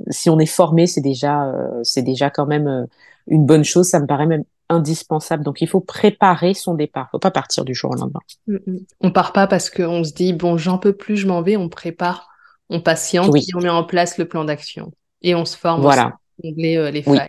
si 0.08 0.30
on 0.30 0.38
est 0.38 0.46
formé, 0.46 0.86
c'est 0.86 1.02
déjà, 1.02 1.44
euh, 1.44 1.80
c'est 1.82 2.00
déjà 2.00 2.30
quand 2.30 2.46
même 2.46 2.86
une 3.26 3.44
bonne 3.44 3.62
chose. 3.62 3.88
Ça 3.88 4.00
me 4.00 4.06
paraît 4.06 4.24
même 4.24 4.44
indispensable. 4.70 5.44
Donc, 5.44 5.60
il 5.60 5.68
faut 5.68 5.80
préparer 5.80 6.54
son 6.54 6.72
départ. 6.72 7.08
Il 7.08 7.10
faut 7.12 7.18
pas 7.18 7.30
partir 7.30 7.66
du 7.66 7.74
jour 7.74 7.90
au 7.90 7.96
lendemain. 7.96 8.20
Mm, 8.46 8.56
mm. 8.66 8.78
On 9.02 9.10
part 9.10 9.34
pas 9.34 9.46
parce 9.46 9.68
qu'on 9.68 10.02
se 10.02 10.14
dit, 10.14 10.32
bon, 10.32 10.56
j'en 10.56 10.78
peux 10.78 10.94
plus, 10.94 11.18
je 11.18 11.26
m'en 11.26 11.42
vais. 11.42 11.58
On 11.58 11.68
prépare, 11.68 12.30
on 12.70 12.80
patiente 12.80 13.36
et 13.36 13.54
on 13.54 13.60
met 13.60 13.68
en 13.68 13.84
place 13.84 14.16
le 14.16 14.26
plan 14.26 14.46
d'action. 14.46 14.92
Et 15.20 15.34
on 15.34 15.44
se 15.44 15.58
forme 15.58 15.82
voilà. 15.82 16.14
les, 16.42 16.78
euh, 16.78 16.90
les 16.90 17.02
failles. 17.02 17.28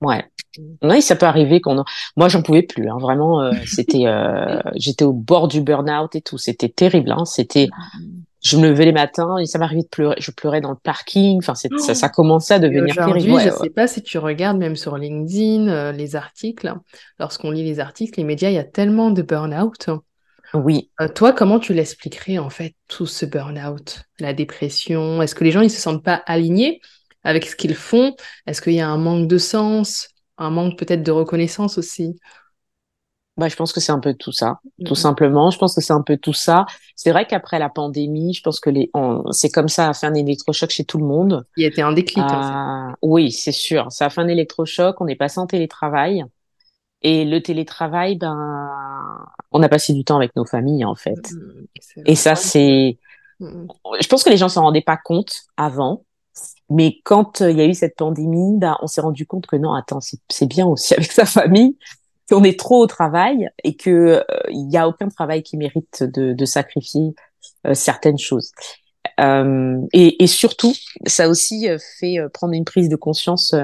Ouais. 0.00 0.24
Mm. 0.58 0.62
Oui, 0.82 1.02
ça 1.02 1.16
peut 1.16 1.26
arriver 1.26 1.60
qu'on. 1.60 1.84
Moi, 2.16 2.28
j'en 2.28 2.42
pouvais 2.42 2.62
plus. 2.62 2.88
Hein. 2.88 2.98
Vraiment, 2.98 3.42
euh, 3.42 3.52
c'était. 3.66 4.06
Euh, 4.06 4.60
j'étais 4.74 5.04
au 5.04 5.12
bord 5.12 5.48
du 5.48 5.60
burn-out 5.60 6.14
et 6.14 6.20
tout. 6.20 6.38
C'était 6.38 6.68
terrible. 6.68 7.12
Hein. 7.12 7.24
C'était 7.24 7.68
je 8.42 8.56
me 8.56 8.68
levais 8.68 8.84
les 8.84 8.92
matins 8.92 9.38
et 9.38 9.46
ça 9.46 9.58
m'arrivait 9.58 9.82
de 9.82 9.88
pleurer. 9.88 10.14
Je 10.18 10.30
pleurais 10.30 10.60
dans 10.60 10.70
le 10.70 10.76
parking. 10.76 11.38
Enfin, 11.38 11.54
ça, 11.54 11.68
oh 11.72 11.78
ça 11.78 12.08
commençait 12.08 12.54
à 12.54 12.58
devenir 12.58 12.94
terrible. 12.94 13.16
Aujourd'hui, 13.16 13.40
je 13.40 13.54
ne 13.54 13.58
sais 13.64 13.70
pas 13.70 13.88
si 13.88 14.02
tu 14.02 14.18
regardes 14.18 14.58
même 14.58 14.76
sur 14.76 14.96
LinkedIn 14.96 15.68
euh, 15.68 15.92
les 15.92 16.14
articles. 16.14 16.72
Lorsqu'on 17.18 17.50
lit 17.50 17.64
les 17.64 17.80
articles, 17.80 18.18
les 18.18 18.24
médias, 18.24 18.50
il 18.50 18.54
y 18.54 18.58
a 18.58 18.64
tellement 18.64 19.10
de 19.10 19.22
burn-out. 19.22 19.90
Oui. 20.54 20.90
Toi, 21.16 21.32
comment 21.32 21.58
tu 21.58 21.74
l'expliquerais 21.74 22.38
en 22.38 22.50
fait 22.50 22.74
tout 22.86 23.06
ce 23.06 23.26
burn-out, 23.26 24.02
la 24.20 24.32
dépression? 24.32 25.20
Est-ce 25.20 25.34
que 25.34 25.42
les 25.42 25.50
gens 25.50 25.60
ils 25.60 25.70
se 25.70 25.80
sentent 25.80 26.04
pas 26.04 26.22
alignés? 26.26 26.80
Avec 27.26 27.44
ce 27.46 27.56
qu'ils 27.56 27.74
font 27.74 28.14
Est-ce 28.46 28.62
qu'il 28.62 28.74
y 28.74 28.80
a 28.80 28.88
un 28.88 28.98
manque 28.98 29.28
de 29.28 29.38
sens, 29.38 30.08
un 30.38 30.50
manque 30.50 30.78
peut-être 30.78 31.02
de 31.02 31.10
reconnaissance 31.10 31.76
aussi? 31.76 32.16
Bah, 33.36 33.48
je 33.48 33.56
pense 33.56 33.74
que 33.74 33.80
c'est 33.80 33.92
un 33.92 34.00
peu 34.00 34.14
tout 34.14 34.32
ça, 34.32 34.60
tout 34.86 34.94
simplement. 34.94 35.50
Je 35.50 35.58
pense 35.58 35.74
que 35.74 35.82
c'est 35.82 35.92
un 35.92 36.00
peu 36.00 36.16
tout 36.16 36.32
ça. 36.32 36.64
C'est 36.94 37.10
vrai 37.10 37.26
qu'après 37.26 37.58
la 37.58 37.68
pandémie, 37.68 38.32
je 38.32 38.40
pense 38.40 38.60
que 38.60 38.70
les, 38.70 38.90
c'est 39.32 39.50
comme 39.50 39.68
ça, 39.68 39.90
a 39.90 39.92
fait 39.92 40.06
un 40.06 40.14
électrochoc 40.14 40.70
chez 40.70 40.84
tout 40.84 40.96
le 40.96 41.04
monde. 41.04 41.44
Il 41.58 41.62
y 41.62 41.64
a 41.66 41.68
été 41.68 41.82
un 41.82 41.92
déclic. 41.92 42.24
Euh, 42.24 42.92
oui, 43.02 43.30
c'est 43.30 43.52
sûr. 43.52 43.92
Ça 43.92 44.06
a 44.06 44.10
fait 44.10 44.22
un 44.22 44.28
électrochoc. 44.28 44.98
On 45.02 45.06
est 45.06 45.16
passé 45.16 45.38
en 45.38 45.46
télétravail. 45.46 46.24
Et 47.02 47.26
le 47.26 47.42
télétravail, 47.42 48.16
ben, 48.16 49.22
on 49.52 49.62
a 49.62 49.68
passé 49.68 49.92
du 49.92 50.02
temps 50.02 50.16
avec 50.16 50.34
nos 50.34 50.46
familles, 50.46 50.86
en 50.86 50.94
fait. 50.94 51.30
Mmh, 51.30 52.04
et 52.06 52.14
ça, 52.14 52.36
c'est, 52.36 52.96
mmh. 53.40 53.66
je 54.00 54.08
pense 54.08 54.24
que 54.24 54.30
les 54.30 54.38
gens 54.38 54.48
s'en 54.48 54.62
rendaient 54.62 54.80
pas 54.80 54.96
compte 54.96 55.42
avant. 55.58 56.05
Mais 56.68 56.98
quand 57.04 57.42
euh, 57.42 57.50
il 57.50 57.58
y 57.58 57.60
a 57.60 57.66
eu 57.66 57.74
cette 57.74 57.96
pandémie, 57.96 58.58
ben, 58.58 58.76
on 58.82 58.86
s'est 58.86 59.00
rendu 59.00 59.26
compte 59.26 59.46
que 59.46 59.56
non, 59.56 59.72
attends, 59.72 60.00
c'est 60.00 60.46
bien 60.46 60.66
aussi 60.66 60.94
avec 60.96 61.12
sa 61.12 61.26
famille 61.26 61.76
qu'on 62.30 62.44
est 62.44 62.58
trop 62.58 62.82
au 62.82 62.86
travail 62.86 63.48
et 63.64 63.76
que 63.76 63.90
euh, 63.90 64.22
il 64.48 64.70
y 64.70 64.76
a 64.76 64.88
aucun 64.88 65.08
travail 65.08 65.42
qui 65.42 65.56
mérite 65.56 66.02
de, 66.02 66.32
de 66.32 66.44
sacrifier 66.44 67.14
euh, 67.66 67.74
certaines 67.74 68.18
choses. 68.18 68.50
Euh, 69.20 69.80
et, 69.92 70.22
et, 70.22 70.26
surtout, 70.26 70.74
ça 71.06 71.24
a 71.24 71.28
aussi 71.28 71.68
fait 72.00 72.16
prendre 72.34 72.52
une 72.54 72.64
prise 72.64 72.88
de 72.88 72.96
conscience 72.96 73.54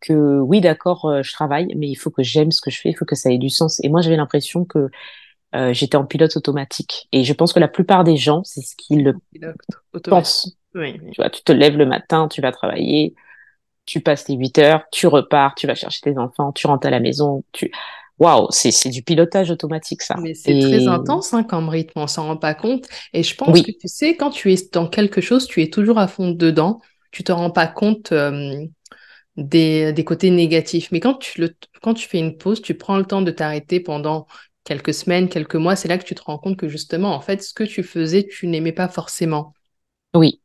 que 0.00 0.40
oui, 0.40 0.60
d'accord, 0.60 1.22
je 1.22 1.32
travaille, 1.32 1.68
mais 1.76 1.88
il 1.88 1.94
faut 1.94 2.10
que 2.10 2.22
j'aime 2.22 2.52
ce 2.52 2.60
que 2.60 2.70
je 2.70 2.78
fais, 2.78 2.90
il 2.90 2.96
faut 2.96 3.04
que 3.04 3.16
ça 3.16 3.32
ait 3.32 3.38
du 3.38 3.50
sens. 3.50 3.80
Et 3.82 3.88
moi, 3.88 4.00
j'avais 4.00 4.16
l'impression 4.16 4.64
que 4.64 4.90
j'étais 5.72 5.96
en 5.96 6.04
pilote 6.04 6.36
automatique. 6.36 7.08
Et 7.10 7.24
je 7.24 7.32
pense 7.32 7.52
que 7.52 7.58
la 7.58 7.68
plupart 7.68 8.04
des 8.04 8.16
gens, 8.16 8.44
c'est 8.44 8.60
ce 8.60 8.76
qu'ils 8.76 9.14
pensent. 10.04 10.56
Oui, 10.74 10.98
Tu 11.12 11.20
vois, 11.20 11.30
tu 11.30 11.42
te 11.42 11.52
lèves 11.52 11.76
le 11.76 11.86
matin, 11.86 12.28
tu 12.28 12.40
vas 12.40 12.52
travailler, 12.52 13.14
tu 13.86 14.00
passes 14.00 14.24
tes 14.24 14.34
8 14.34 14.58
heures, 14.58 14.84
tu 14.92 15.06
repars, 15.06 15.54
tu 15.54 15.66
vas 15.66 15.74
chercher 15.74 16.00
tes 16.02 16.18
enfants, 16.18 16.52
tu 16.52 16.66
rentres 16.66 16.86
à 16.86 16.90
la 16.90 17.00
maison, 17.00 17.44
tu 17.52 17.72
waouh, 18.18 18.46
c'est 18.50 18.88
du 18.90 19.02
pilotage 19.02 19.50
automatique 19.50 20.02
ça. 20.02 20.14
Mais 20.18 20.34
c'est 20.34 20.58
très 20.58 20.86
intense 20.86 21.34
hein, 21.34 21.42
comme 21.42 21.68
rythme, 21.68 21.98
on 21.98 22.06
s'en 22.06 22.26
rend 22.26 22.36
pas 22.36 22.54
compte. 22.54 22.86
Et 23.12 23.22
je 23.22 23.34
pense 23.34 23.60
que 23.60 23.72
tu 23.72 23.88
sais, 23.88 24.16
quand 24.16 24.30
tu 24.30 24.52
es 24.52 24.56
dans 24.72 24.86
quelque 24.86 25.20
chose, 25.20 25.46
tu 25.46 25.62
es 25.62 25.68
toujours 25.68 25.98
à 25.98 26.06
fond 26.08 26.30
dedans, 26.30 26.80
tu 27.10 27.24
te 27.24 27.32
rends 27.32 27.50
pas 27.50 27.66
compte 27.66 28.12
euh, 28.12 28.64
des, 29.36 29.92
des, 29.92 30.04
côtés 30.04 30.30
négatifs. 30.30 30.90
Mais 30.92 31.00
quand 31.00 31.14
tu, 31.14 31.40
le, 31.40 31.54
quand 31.82 31.94
tu 31.94 32.08
fais 32.08 32.18
une 32.18 32.36
pause, 32.36 32.62
tu 32.62 32.74
prends 32.74 32.96
le 32.96 33.04
temps 33.04 33.22
de 33.22 33.30
t'arrêter 33.30 33.80
pendant 33.80 34.26
quelques 34.64 34.94
semaines, 34.94 35.28
quelques 35.28 35.56
mois, 35.56 35.76
c'est 35.76 35.88
là 35.88 35.98
que 35.98 36.04
tu 36.04 36.14
te 36.14 36.22
rends 36.22 36.38
compte 36.38 36.56
que 36.56 36.68
justement, 36.68 37.14
en 37.14 37.20
fait, 37.20 37.42
ce 37.42 37.52
que 37.52 37.64
tu 37.64 37.82
faisais, 37.82 38.26
tu 38.26 38.46
n'aimais 38.46 38.72
pas 38.72 38.88
forcément. 38.88 39.54
Oui. 40.14 40.41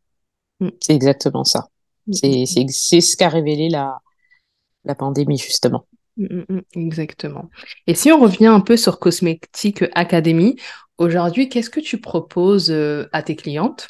C'est 0.81 0.93
exactement 0.93 1.43
ça. 1.43 1.67
Mm, 2.07 2.13
mm, 2.13 2.67
c'est 2.69 3.01
ce 3.01 3.17
qu'a 3.17 3.29
révélé 3.29 3.69
la, 3.69 3.99
la 4.85 4.95
pandémie, 4.95 5.37
justement. 5.37 5.87
Mm, 6.17 6.25
mm, 6.49 6.61
mm, 6.75 6.87
exactement. 6.87 7.49
Et 7.87 7.95
si 7.95 8.11
on 8.11 8.19
revient 8.19 8.47
un 8.47 8.59
peu 8.61 8.77
sur 8.77 8.99
Cosmétique 8.99 9.85
Academy, 9.93 10.55
aujourd'hui, 10.97 11.49
qu'est-ce 11.49 11.69
que 11.69 11.79
tu 11.79 11.99
proposes 11.99 12.71
euh, 12.71 13.07
à 13.13 13.23
tes 13.23 13.35
clientes? 13.35 13.89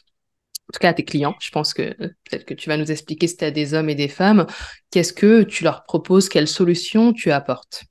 En 0.70 0.74
tout 0.74 0.80
cas 0.80 0.90
à 0.90 0.94
tes 0.94 1.06
clients, 1.06 1.36
je 1.40 1.52
pense 1.52 1.74
que 1.74 1.84
euh, 1.84 2.10
peut-être 2.30 2.46
que 2.46 2.54
tu 2.54 2.70
vas 2.70 2.78
nous 2.78 2.92
expliquer 2.92 3.28
si 3.28 3.38
tu 3.38 3.46
as 3.46 3.52
des 3.52 3.74
hommes 3.74 3.90
et 3.90 3.96
des 3.96 4.10
femmes, 4.10 4.48
qu'est-ce 4.92 5.14
que 5.14 5.44
tu 5.44 5.64
leur 5.64 5.84
proposes, 5.84 6.30
quelles 6.30 6.48
solutions 6.48 7.14
tu 7.14 7.32
apportes? 7.32 7.84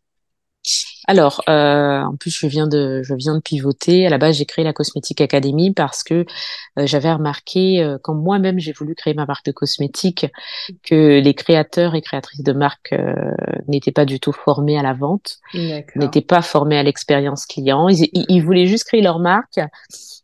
Alors, 1.06 1.42
euh, 1.48 2.02
en 2.02 2.16
plus, 2.16 2.36
je 2.36 2.46
viens 2.46 2.66
de, 2.66 3.02
je 3.02 3.14
viens 3.14 3.34
de 3.34 3.40
pivoter. 3.40 4.06
À 4.06 4.10
la 4.10 4.18
base, 4.18 4.36
j'ai 4.36 4.44
créé 4.44 4.64
la 4.64 4.72
Cosmétique 4.72 5.20
Academy 5.20 5.72
parce 5.72 6.02
que 6.02 6.24
euh, 6.78 6.86
j'avais 6.86 7.12
remarqué, 7.12 7.82
euh, 7.82 7.98
quand 8.02 8.14
moi-même 8.14 8.58
j'ai 8.58 8.72
voulu 8.72 8.94
créer 8.94 9.14
ma 9.14 9.24
marque 9.24 9.46
de 9.46 9.52
cosmétiques, 9.52 10.26
que 10.82 11.20
les 11.20 11.34
créateurs 11.34 11.94
et 11.94 12.02
créatrices 12.02 12.42
de 12.42 12.52
marques 12.52 12.92
euh, 12.92 13.14
n'étaient 13.68 13.92
pas 13.92 14.04
du 14.04 14.18
tout 14.18 14.32
formés 14.32 14.78
à 14.78 14.82
la 14.82 14.94
vente, 14.94 15.38
n'étaient 15.94 16.20
pas 16.20 16.42
formés 16.42 16.78
à 16.78 16.82
l'expérience 16.82 17.46
client. 17.46 17.88
Ils, 17.88 18.08
ils, 18.12 18.40
voulaient 18.40 18.66
juste 18.66 18.84
créer 18.84 19.02
leur 19.02 19.20
marque 19.20 19.60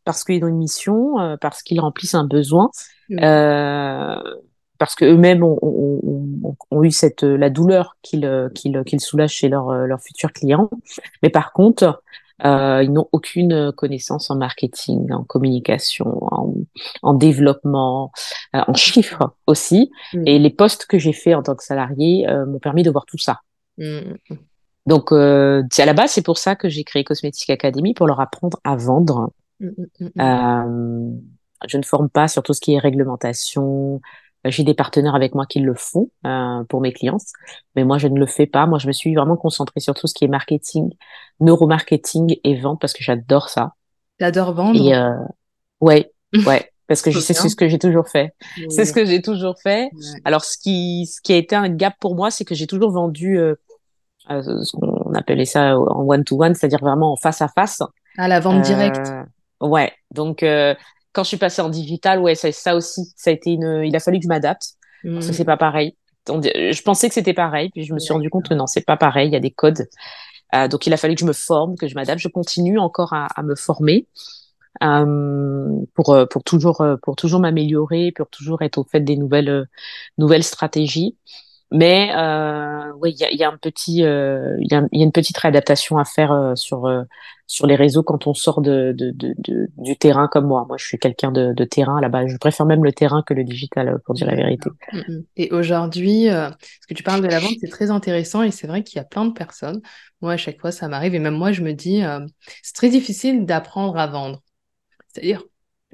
parce 0.04 0.24
qu'ils 0.24 0.44
ont 0.44 0.48
une 0.48 0.58
mission, 0.58 1.20
euh, 1.20 1.36
parce 1.40 1.62
qu'ils 1.62 1.80
remplissent 1.80 2.14
un 2.14 2.24
besoin. 2.24 2.70
Euh, 3.20 4.16
parce 4.82 4.96
que 4.96 5.04
eux-mêmes 5.04 5.44
ont, 5.44 5.58
ont, 5.62 6.56
ont, 6.70 6.82
eu 6.82 6.90
cette 6.90 7.22
la 7.22 7.50
douleur 7.50 7.96
qu'ils 8.02 8.50
qu'ils 8.54 8.82
qu'ils 8.84 9.00
soulagent 9.00 9.34
chez 9.34 9.48
leurs 9.48 9.72
leurs 9.86 10.00
futurs 10.00 10.32
clients. 10.32 10.70
Mais 11.22 11.30
par 11.30 11.52
contre, 11.52 12.02
euh, 12.44 12.82
ils 12.82 12.92
n'ont 12.92 13.08
aucune 13.12 13.72
connaissance 13.72 14.30
en 14.30 14.36
marketing, 14.36 15.12
en 15.12 15.22
communication, 15.22 16.18
en, 16.34 16.54
en 17.02 17.14
développement, 17.14 18.10
euh, 18.56 18.60
en 18.66 18.74
chiffres 18.74 19.34
aussi. 19.46 19.90
Mm. 20.12 20.22
Et 20.26 20.38
les 20.38 20.50
postes 20.50 20.86
que 20.86 20.98
j'ai 20.98 21.12
fait 21.12 21.34
en 21.34 21.42
tant 21.42 21.54
que 21.54 21.64
salarié 21.64 22.28
euh, 22.28 22.46
m'ont 22.46 22.58
permis 22.58 22.82
de 22.82 22.90
voir 22.90 23.06
tout 23.06 23.18
ça. 23.18 23.40
Mm. 23.78 24.14
Donc, 24.86 25.12
euh, 25.12 25.62
à 25.78 25.86
la 25.86 25.92
base, 25.92 26.10
c'est 26.10 26.24
pour 26.24 26.38
ça 26.38 26.56
que 26.56 26.68
j'ai 26.68 26.82
créé 26.82 27.04
Cosmétique 27.04 27.50
Academy 27.50 27.94
pour 27.94 28.06
leur 28.08 28.20
apprendre 28.20 28.58
à 28.64 28.74
vendre. 28.76 29.32
Mm, 29.60 29.70
je 31.68 31.78
ne 31.78 31.82
forme 31.84 32.08
pas 32.08 32.26
sur 32.26 32.42
tout 32.42 32.54
ce 32.54 32.60
qui 32.60 32.74
est 32.74 32.78
réglementation, 32.80 34.00
j'ai 34.44 34.64
des 34.64 34.74
partenaires 34.74 35.14
avec 35.14 35.34
moi 35.34 35.46
qui 35.46 35.60
le 35.60 35.74
font 35.74 36.10
euh, 36.26 36.64
pour 36.68 36.80
mes 36.80 36.92
clients, 36.92 37.18
mais 37.76 37.84
moi 37.84 37.98
je 37.98 38.08
ne 38.08 38.18
le 38.18 38.26
fais 38.26 38.46
pas. 38.46 38.66
Moi 38.66 38.78
je 38.78 38.86
me 38.86 38.92
suis 38.92 39.14
vraiment 39.14 39.36
concentrée 39.36 39.80
sur 39.80 39.94
tout 39.94 40.06
ce 40.06 40.14
qui 40.14 40.24
est 40.24 40.28
marketing, 40.28 40.90
neuromarketing 41.40 42.36
et 42.42 42.60
vente 42.60 42.80
parce 42.80 42.92
que 42.92 43.04
j'adore 43.04 43.48
ça. 43.48 43.74
J'adore 44.18 44.52
vendre. 44.52 44.80
Et 44.80 44.94
euh, 44.94 45.14
ouais, 45.80 46.12
ouais, 46.46 46.70
parce 46.88 47.02
que 47.02 47.10
c'est 47.12 47.34
ce 47.34 47.56
que 47.56 47.68
j'ai 47.68 47.78
toujours 47.78 48.08
fait. 48.08 48.34
C'est 48.68 48.84
ce 48.84 48.92
que 48.92 49.04
j'ai 49.04 49.22
toujours 49.22 49.58
fait. 49.60 49.90
Alors 50.24 50.44
ce 50.44 50.58
qui 50.58 51.06
ce 51.06 51.20
qui 51.20 51.32
a 51.32 51.36
été 51.36 51.54
un 51.54 51.68
gap 51.68 51.94
pour 52.00 52.16
moi, 52.16 52.30
c'est 52.30 52.44
que 52.44 52.54
j'ai 52.54 52.66
toujours 52.66 52.90
vendu 52.90 53.38
euh, 53.38 53.54
euh 54.30 54.42
ce 54.64 54.76
qu'on 54.76 55.14
appelait 55.14 55.44
ça 55.44 55.78
en 55.78 56.04
one 56.08 56.24
to 56.24 56.42
one, 56.42 56.54
c'est-à-dire 56.54 56.80
vraiment 56.80 57.12
en 57.12 57.16
face 57.16 57.42
à 57.42 57.48
face. 57.48 57.82
À 58.18 58.28
la 58.28 58.40
vente 58.40 58.62
directe. 58.62 59.12
Ouais. 59.62 59.92
Donc, 60.10 60.44
quand 61.12 61.24
je 61.24 61.28
suis 61.28 61.36
passée 61.36 61.62
en 61.62 61.68
digital, 61.68 62.20
ouais, 62.20 62.34
ça, 62.34 62.50
ça 62.52 62.74
aussi, 62.74 63.02
ça 63.16 63.30
a 63.30 63.32
été 63.32 63.50
une. 63.50 63.82
Il 63.84 63.94
a 63.96 64.00
fallu 64.00 64.18
que 64.18 64.24
je 64.24 64.28
m'adapte 64.28 64.74
parce 65.04 65.26
que 65.26 65.30
mmh. 65.30 65.34
c'est 65.34 65.44
pas 65.44 65.56
pareil. 65.56 65.96
Je 66.28 66.82
pensais 66.82 67.08
que 67.08 67.14
c'était 67.14 67.34
pareil, 67.34 67.70
puis 67.70 67.84
je 67.84 67.92
me 67.92 67.98
suis 67.98 68.12
rendu 68.12 68.30
compte 68.30 68.48
que 68.48 68.54
non, 68.54 68.66
c'est 68.66 68.86
pas 68.86 68.96
pareil. 68.96 69.28
Il 69.28 69.32
y 69.32 69.36
a 69.36 69.40
des 69.40 69.50
codes. 69.50 69.88
donc, 70.70 70.86
il 70.86 70.92
a 70.92 70.96
fallu 70.96 71.14
que 71.14 71.20
je 71.20 71.26
me 71.26 71.32
forme, 71.32 71.76
que 71.76 71.88
je 71.88 71.94
m'adapte. 71.94 72.20
Je 72.20 72.28
continue 72.28 72.78
encore 72.78 73.12
à, 73.12 73.26
à 73.34 73.42
me 73.42 73.56
former. 73.56 74.06
Euh, 74.82 75.84
pour 75.94 76.10
euh, 76.10 76.26
pour 76.26 76.42
toujours 76.42 76.80
euh, 76.80 76.96
pour 77.02 77.14
toujours 77.14 77.40
m'améliorer, 77.40 78.10
pour 78.12 78.28
toujours 78.28 78.62
être 78.62 78.78
au 78.78 78.84
fait 78.84 79.00
des 79.00 79.16
nouvelles 79.16 79.68
nouvelles 80.18 80.44
stratégies. 80.44 81.16
Mais 81.72 82.10
euh, 82.14 82.92
oui, 83.00 83.12
il 83.12 83.20
y 83.20 83.24
a, 83.24 83.32
y 83.32 83.42
a, 83.42 83.48
un 83.48 83.56
petit, 83.56 84.04
euh, 84.04 84.56
il 84.60 84.70
y, 84.70 84.74
a, 84.74 84.82
y, 84.92 85.00
a, 85.00 85.04
une 85.04 85.12
petite 85.12 85.38
réadaptation 85.38 85.96
à 85.96 86.04
faire 86.04 86.30
euh, 86.30 86.54
sur 86.54 86.90
sur 87.46 87.66
les 87.66 87.76
réseaux 87.76 88.02
quand 88.02 88.26
on 88.26 88.34
sort 88.34 88.60
de, 88.60 88.94
de, 88.96 89.10
de, 89.10 89.34
de, 89.38 89.68
du 89.78 89.96
terrain 89.96 90.28
comme 90.28 90.46
moi. 90.46 90.64
Moi, 90.68 90.76
je 90.78 90.84
suis 90.84 90.98
quelqu'un 90.98 91.32
de, 91.32 91.52
de 91.52 91.64
terrain 91.64 92.00
là-bas. 92.00 92.26
Je 92.26 92.36
préfère 92.36 92.66
même 92.66 92.84
le 92.84 92.92
terrain 92.92 93.22
que 93.22 93.34
le 93.34 93.44
digital, 93.44 93.98
pour 94.04 94.14
dire 94.14 94.26
la 94.26 94.34
vérité. 94.34 94.70
Mm, 94.92 94.98
mm. 94.98 95.24
Et 95.36 95.50
aujourd'hui, 95.52 96.24
ce 96.26 96.86
que 96.88 96.94
tu 96.94 97.02
parles 97.02 97.22
de 97.22 97.28
la 97.28 97.40
vente, 97.40 97.54
c'est 97.60 97.68
très 97.68 97.90
intéressant 97.90 98.42
et 98.42 98.50
c'est 98.50 98.66
vrai 98.66 98.82
qu'il 98.82 98.96
y 98.96 99.00
a 99.00 99.04
plein 99.04 99.24
de 99.24 99.32
personnes. 99.32 99.80
Moi, 100.20 100.32
à 100.32 100.36
chaque 100.36 100.60
fois, 100.60 100.72
ça 100.72 100.88
m'arrive 100.88 101.14
et 101.14 101.18
même 101.18 101.34
moi, 101.34 101.52
je 101.52 101.62
me 101.62 101.72
dis, 101.72 102.02
c'est 102.62 102.74
très 102.74 102.90
difficile 102.90 103.44
d'apprendre 103.44 103.96
à 103.96 104.06
vendre. 104.06 104.42
C'est-à-dire, 105.08 105.42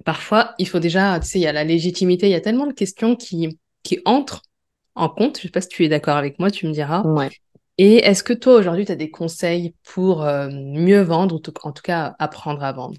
parfois, 0.04 0.54
il 0.58 0.68
faut 0.68 0.78
déjà, 0.78 1.18
tu 1.20 1.26
sais, 1.26 1.38
il 1.38 1.42
y 1.42 1.46
a 1.46 1.52
la 1.52 1.64
légitimité, 1.64 2.28
il 2.28 2.32
y 2.32 2.36
a 2.36 2.40
tellement 2.40 2.66
de 2.66 2.72
questions 2.72 3.16
qui, 3.16 3.58
qui 3.82 4.00
entrent 4.04 4.42
en 4.98 5.08
compte. 5.08 5.36
Je 5.38 5.42
ne 5.42 5.48
sais 5.48 5.52
pas 5.52 5.60
si 5.60 5.68
tu 5.68 5.84
es 5.84 5.88
d'accord 5.88 6.16
avec 6.16 6.38
moi, 6.38 6.50
tu 6.50 6.66
me 6.66 6.72
diras. 6.72 7.02
Ouais. 7.02 7.30
Et 7.78 7.98
est-ce 7.98 8.24
que 8.24 8.32
toi, 8.32 8.56
aujourd'hui, 8.56 8.84
tu 8.84 8.92
as 8.92 8.96
des 8.96 9.10
conseils 9.10 9.72
pour 9.84 10.24
euh, 10.24 10.48
mieux 10.50 11.00
vendre, 11.00 11.36
ou 11.36 11.40
en 11.62 11.72
tout 11.72 11.82
cas 11.82 12.16
apprendre 12.18 12.62
à 12.64 12.72
vendre? 12.72 12.96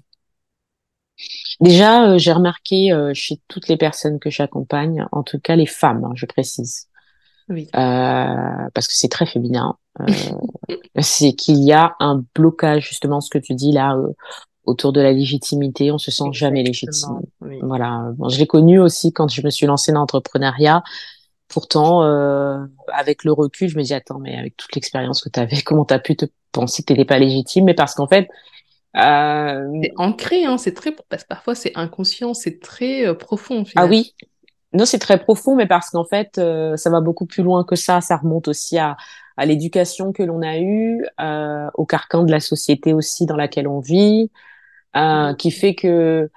Déjà, 1.60 2.08
euh, 2.08 2.18
j'ai 2.18 2.32
remarqué 2.32 2.90
euh, 2.90 3.12
chez 3.12 3.40
toutes 3.46 3.68
les 3.68 3.76
personnes 3.76 4.18
que 4.18 4.30
j'accompagne, 4.30 5.06
en 5.12 5.22
tout 5.22 5.38
cas 5.38 5.54
les 5.54 5.66
femmes, 5.66 6.04
hein, 6.04 6.12
je 6.14 6.24
précise, 6.24 6.88
oui. 7.50 7.68
parce 7.72 8.88
que 8.88 8.94
c'est 8.94 9.10
très 9.10 9.26
féminin, 9.26 9.76
c'est 10.98 11.34
qu'il 11.34 11.62
y 11.62 11.72
a 11.74 11.94
un 12.00 12.24
blocage, 12.34 12.88
justement, 12.88 13.20
ce 13.20 13.28
que 13.28 13.38
tu 13.38 13.52
dis 13.52 13.72
là, 13.72 13.98
autour 14.64 14.94
de 14.94 15.02
la 15.02 15.12
légitimité, 15.12 15.92
on 15.92 15.98
se 15.98 16.10
sent 16.10 16.32
jamais 16.32 16.62
légitime. 16.62 17.20
Voilà. 17.60 18.12
Bon, 18.16 18.30
je 18.30 18.38
l'ai 18.38 18.46
connu 18.46 18.80
aussi 18.80 19.12
quand 19.12 19.28
je 19.28 19.42
me 19.42 19.50
suis 19.50 19.66
lancée 19.66 19.92
dans 19.92 20.00
l'entrepreneuriat. 20.00 20.82
Pourtant, 21.50 22.04
euh, 22.04 22.64
avec 22.92 23.24
le 23.24 23.32
recul, 23.32 23.68
je 23.68 23.76
me 23.76 23.82
dis 23.82 23.94
attends, 23.94 24.18
mais 24.18 24.36
avec 24.36 24.56
toute 24.56 24.74
l'expérience 24.74 25.20
que 25.20 25.28
tu 25.28 25.40
avais, 25.40 25.60
comment 25.64 25.84
tu 25.84 25.94
as 25.94 25.98
pu 25.98 26.16
te 26.16 26.26
penser 26.52 26.82
que 26.82 26.86
tu 26.86 26.92
n'étais 26.94 27.04
pas 27.04 27.18
légitime? 27.18 27.64
Mais 27.64 27.74
parce 27.74 27.94
qu'en 27.94 28.06
fait, 28.06 28.28
euh... 28.96 29.68
c'est 29.82 29.92
ancré, 29.96 30.44
hein, 30.44 30.58
c'est 30.58 30.74
très 30.74 30.92
parce 31.08 31.22
que 31.22 31.28
parfois 31.28 31.54
c'est 31.54 31.72
inconscient, 31.76 32.34
c'est 32.34 32.60
très 32.60 33.06
euh, 33.06 33.14
profond. 33.14 33.64
Ah 33.76 33.86
oui, 33.86 34.14
non, 34.72 34.84
c'est 34.84 34.98
très 34.98 35.18
profond, 35.18 35.56
mais 35.56 35.66
parce 35.66 35.90
qu'en 35.90 36.04
fait, 36.04 36.38
euh, 36.38 36.76
ça 36.76 36.90
va 36.90 37.00
beaucoup 37.00 37.26
plus 37.26 37.42
loin 37.42 37.64
que 37.64 37.74
ça. 37.74 38.00
Ça 38.00 38.16
remonte 38.16 38.46
aussi 38.46 38.78
à, 38.78 38.96
à 39.36 39.46
l'éducation 39.46 40.12
que 40.12 40.22
l'on 40.22 40.42
a 40.42 40.58
eue, 40.58 41.04
euh, 41.20 41.68
au 41.74 41.86
carcan 41.86 42.22
de 42.22 42.30
la 42.30 42.40
société 42.40 42.92
aussi 42.92 43.26
dans 43.26 43.36
laquelle 43.36 43.66
on 43.66 43.80
vit, 43.80 44.30
euh, 44.96 45.34
qui 45.34 45.50
fait 45.50 45.74
que 45.74 46.30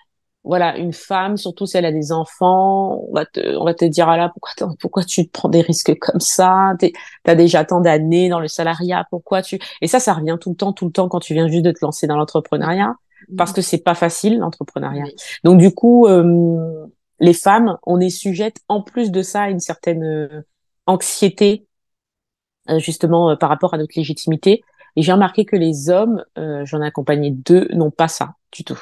voilà 0.44 0.78
une 0.78 0.94
femme 0.94 1.38
surtout 1.38 1.66
si 1.66 1.78
elle 1.78 1.86
a 1.86 1.92
des 1.92 2.12
enfants 2.12 3.06
on 3.08 3.14
va 3.14 3.26
te 3.26 3.56
on 3.58 3.64
va 3.64 3.74
te 3.74 3.86
dire 3.86 4.10
ah 4.10 4.18
là 4.18 4.30
pourquoi 4.30 4.74
pourquoi 4.80 5.04
tu 5.04 5.26
te 5.26 5.32
prends 5.32 5.50
des 5.50 5.62
risques 5.62 5.98
comme 6.00 6.20
ça? 6.20 6.74
Tu 6.80 6.92
as 7.26 7.36
déjà 7.36 7.64
tant 7.64 7.82
d'années 7.82 8.30
dans 8.30 8.40
le 8.40 8.48
salariat 8.48 9.06
pourquoi 9.10 9.42
tu 9.42 9.60
et 9.82 9.88
ça 9.88 10.00
ça 10.00 10.14
revient 10.14 10.38
tout 10.40 10.50
le 10.50 10.56
temps 10.56 10.74
tout 10.74 10.86
le 10.86 10.92
temps 10.92 11.08
quand 11.08 11.20
tu 11.20 11.34
viens 11.34 11.48
juste 11.48 11.64
de 11.66 11.72
te 11.72 11.80
lancer 11.82 12.08
dans 12.08 12.18
l'entrepreneuriat 12.18 12.96
parce 13.38 13.54
que 13.54 13.62
c'est 13.62 13.84
pas 13.84 13.96
facile 13.96 14.40
l'entrepreneuriat. 14.40 15.06
Donc 15.46 15.60
du 15.60 15.74
coup 15.74 16.08
euh, 16.08 16.86
les 17.20 17.34
femmes 17.34 17.78
on 17.86 18.00
est 18.00 18.10
sujette 18.10 18.58
en 18.68 18.82
plus 18.82 19.12
de 19.12 19.22
ça 19.22 19.44
à 19.44 19.50
une 19.50 19.62
certaine 19.62 20.04
euh, 20.04 20.42
anxiété 20.88 21.66
euh, 22.70 22.80
justement 22.80 23.36
par 23.36 23.50
rapport 23.50 23.74
à 23.74 23.78
notre 23.78 23.94
légitimité. 23.98 24.64
Et 24.96 25.02
j'ai 25.02 25.12
remarqué 25.12 25.44
que 25.44 25.56
les 25.56 25.90
hommes, 25.90 26.24
euh, 26.38 26.66
j'en 26.66 26.82
ai 26.82 26.88
accompagné 26.88 27.32
deux, 27.32 27.68
n'ont 27.74 27.92
pas 27.92 28.08
ça 28.08 28.36
du 28.52 28.64
tout. 28.64 28.80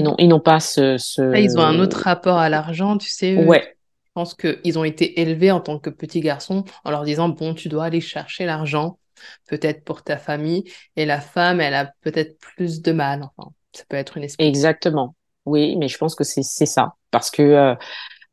Ils 0.00 0.04
n'ont, 0.04 0.14
ils 0.18 0.28
n'ont 0.28 0.40
pas 0.40 0.60
ce, 0.60 0.96
ce... 0.96 1.36
Ils 1.38 1.58
ont 1.58 1.62
un 1.62 1.78
autre 1.78 1.98
rapport 1.98 2.38
à 2.38 2.48
l'argent, 2.48 2.96
tu 2.96 3.10
sais. 3.10 3.36
Ouais. 3.44 3.76
Je 4.06 4.10
pense 4.14 4.34
qu'ils 4.34 4.78
ont 4.78 4.84
été 4.84 5.20
élevés 5.20 5.50
en 5.50 5.60
tant 5.60 5.78
que 5.78 5.90
petits 5.90 6.20
garçons 6.20 6.64
en 6.84 6.90
leur 6.90 7.04
disant, 7.04 7.28
bon, 7.28 7.52
tu 7.52 7.68
dois 7.68 7.84
aller 7.84 8.00
chercher 8.00 8.46
l'argent, 8.46 8.98
peut-être 9.46 9.84
pour 9.84 10.02
ta 10.02 10.16
famille. 10.16 10.64
Et 10.96 11.04
la 11.04 11.20
femme, 11.20 11.60
elle 11.60 11.74
a 11.74 11.92
peut-être 12.00 12.38
plus 12.38 12.80
de 12.80 12.92
mal. 12.92 13.22
Enfin, 13.36 13.50
ça 13.72 13.84
peut 13.88 13.96
être 13.96 14.16
une 14.16 14.24
espèce. 14.24 14.46
Exactement. 14.46 15.14
Oui, 15.44 15.76
mais 15.76 15.88
je 15.88 15.98
pense 15.98 16.14
que 16.14 16.24
c'est, 16.24 16.42
c'est 16.42 16.66
ça. 16.66 16.94
Parce 17.10 17.30
que, 17.30 17.42
euh, 17.42 17.74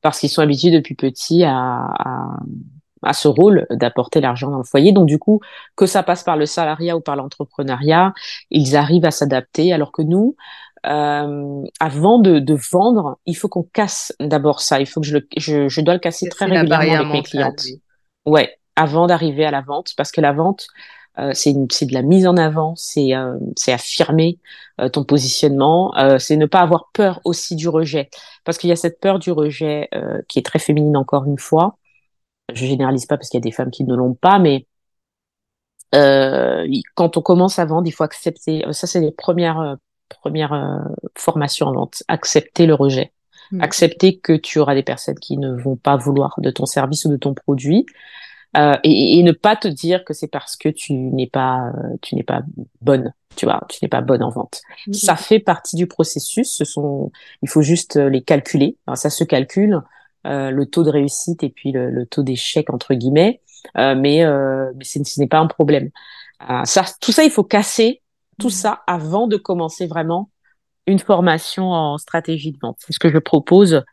parce 0.02 0.20
qu'ils 0.20 0.30
sont 0.30 0.42
habitués 0.42 0.72
depuis 0.72 0.96
petits 0.96 1.44
à, 1.44 1.54
à 1.54 2.38
à 3.04 3.14
ce 3.14 3.28
rôle 3.28 3.68
d'apporter 3.70 4.22
l'argent 4.22 4.50
dans 4.50 4.58
le 4.58 4.64
foyer. 4.64 4.92
Donc 4.92 5.06
du 5.06 5.20
coup, 5.20 5.40
que 5.76 5.86
ça 5.86 6.04
passe 6.04 6.24
par 6.24 6.38
le 6.38 6.46
salariat 6.46 6.98
ou 6.98 7.02
par 7.02 7.16
l'entrepreneuriat, 7.16 8.14
ils 8.50 8.76
arrivent 8.76 9.06
à 9.06 9.12
s'adapter. 9.12 9.74
Alors 9.74 9.92
que 9.92 10.02
nous, 10.02 10.36
euh, 10.86 11.64
avant 11.80 12.20
de, 12.20 12.40
de, 12.40 12.58
vendre, 12.72 13.20
il 13.26 13.36
faut 13.36 13.48
qu'on 13.48 13.64
casse 13.64 14.14
d'abord 14.20 14.62
ça. 14.62 14.80
Il 14.80 14.86
faut 14.88 15.02
que 15.02 15.08
je, 15.08 15.18
le, 15.18 15.28
je, 15.38 15.68
je 15.68 15.82
dois 15.82 15.94
le 15.94 16.00
casser 16.00 16.30
très 16.30 16.46
régulièrement 16.46 16.96
avec 16.96 17.08
mes 17.12 17.24
clientes. 17.24 17.66
Ouais, 18.26 18.58
avant 18.76 19.08
d'arriver 19.08 19.46
à 19.46 19.52
la 19.52 19.62
vente, 19.62 19.94
parce 19.98 20.12
que 20.12 20.22
la 20.22 20.34
vente, 20.34 20.68
euh, 21.20 21.32
c'est 21.34 21.54
de 21.54 21.94
la 21.94 22.04
mise 22.04 22.28
en 22.28 22.38
avant, 22.38 22.76
c'est 22.76 23.16
euh, 23.16 23.38
affirmer 23.68 24.40
euh, 24.80 24.90
ton 24.90 25.04
positionnement, 25.04 25.98
euh, 25.98 26.20
c'est 26.20 26.38
ne 26.38 26.46
pas 26.46 26.60
avoir 26.60 26.90
peur 26.94 27.22
aussi 27.24 27.56
du 27.56 27.70
rejet, 27.70 28.10
parce 28.44 28.58
qu'il 28.58 28.70
y 28.70 28.74
a 28.74 28.76
cette 28.76 29.00
peur 29.00 29.18
du 29.18 29.32
rejet 29.32 29.90
euh, 29.96 30.22
qui 30.28 30.38
est 30.40 30.46
très 30.46 30.60
féminine 30.60 30.96
encore 30.96 31.26
une 31.26 31.40
fois, 31.40 31.78
je 32.54 32.66
généralise 32.66 33.06
pas 33.08 33.18
parce 33.18 33.30
qu'il 33.30 33.40
y 33.40 33.42
a 33.42 33.48
des 33.50 33.52
femmes 33.52 33.72
qui 33.72 33.84
ne 33.84 33.96
l'ont 33.96 34.14
pas, 34.14 34.40
mais 34.40 34.68
euh, 35.96 36.68
quand 36.96 37.18
on 37.18 37.22
commence 37.22 37.60
à 37.60 37.66
vendre, 37.66 37.88
il 37.88 37.92
faut 37.92 38.04
accepter. 38.04 38.64
Ça, 38.72 38.88
c'est 38.88 39.00
les 39.00 39.12
premières 39.12 39.78
euh, 40.12 40.16
premières 40.22 40.54
euh, 40.54 40.80
formations 41.16 41.68
en 41.68 41.74
vente. 41.74 42.04
Accepter 42.08 42.66
le 42.66 42.74
rejet. 42.74 43.12
Mmh. 43.52 43.62
Accepter 43.62 44.18
que 44.18 44.34
tu 44.34 44.60
auras 44.60 44.76
des 44.76 44.84
personnes 44.84 45.20
qui 45.20 45.38
ne 45.38 45.56
vont 45.56 45.76
pas 45.76 45.96
vouloir 45.96 46.36
de 46.40 46.52
ton 46.52 46.66
service 46.66 47.06
ou 47.06 47.10
de 47.10 47.18
ton 47.18 47.34
produit. 47.34 47.86
Euh, 48.56 48.76
et, 48.84 49.20
et, 49.20 49.24
ne 49.24 49.34
pas 49.34 49.58
te 49.58 49.68
dire 49.68 50.06
que 50.06 50.14
c'est 50.14 50.30
parce 50.30 50.56
que 50.56 50.70
tu 50.70 50.94
n'es 50.94 51.28
pas 51.28 51.74
tu 52.02 52.16
n'es 52.16 52.24
pas 52.24 52.44
bonne 52.80 53.14
tu 53.36 53.46
vois 53.46 53.62
tu 53.68 53.80
n'es 53.84 53.90
pas 53.90 54.00
bonne 54.00 54.24
en 54.24 54.30
vente 54.30 54.62
mmh. 54.88 54.94
ça 54.94 55.18
fait 55.18 55.40
partie 55.40 55.76
du 55.76 55.86
processus 55.86 56.50
ce 56.56 56.64
sont 56.64 57.12
il 57.42 57.50
faut 57.50 57.62
juste 57.62 57.98
les 57.98 58.24
calculer 58.24 58.78
Alors, 58.88 58.98
ça 58.98 59.10
se 59.10 59.26
calcule 59.26 59.82
euh, 60.28 60.52
le 60.52 60.66
taux 60.66 60.84
de 60.84 60.90
réussite 60.90 61.44
et 61.44 61.50
puis 61.50 61.72
le, 61.72 62.06
taux 62.06 62.24
d'échec 62.24 62.74
entre 62.74 62.94
guillemets, 62.96 63.40
euh, 63.78 63.96
mais, 63.96 64.26
euh, 64.26 64.72
mais 64.76 64.84
ce 64.84 65.20
n'est 65.20 65.28
pas 65.28 65.38
un 65.38 65.48
problème. 65.48 65.90
ça, 66.66 66.84
tout 67.00 67.12
ça, 67.12 67.24
il 67.24 67.32
faut 67.32 67.46
casser 67.46 68.02
tout 68.40 68.50
ça 68.50 68.84
avant 68.88 69.28
de 69.28 69.38
commencer 69.38 69.88
vraiment 69.88 70.30
une 70.86 71.00
formation 71.00 71.72
en 71.72 71.98
stratégie 71.98 72.52
de 72.52 72.58
vente. 72.62 72.78
C'est 72.80 72.94
ce 72.94 73.00
que 73.00 73.10
je 73.10 73.18
propose 73.18 73.84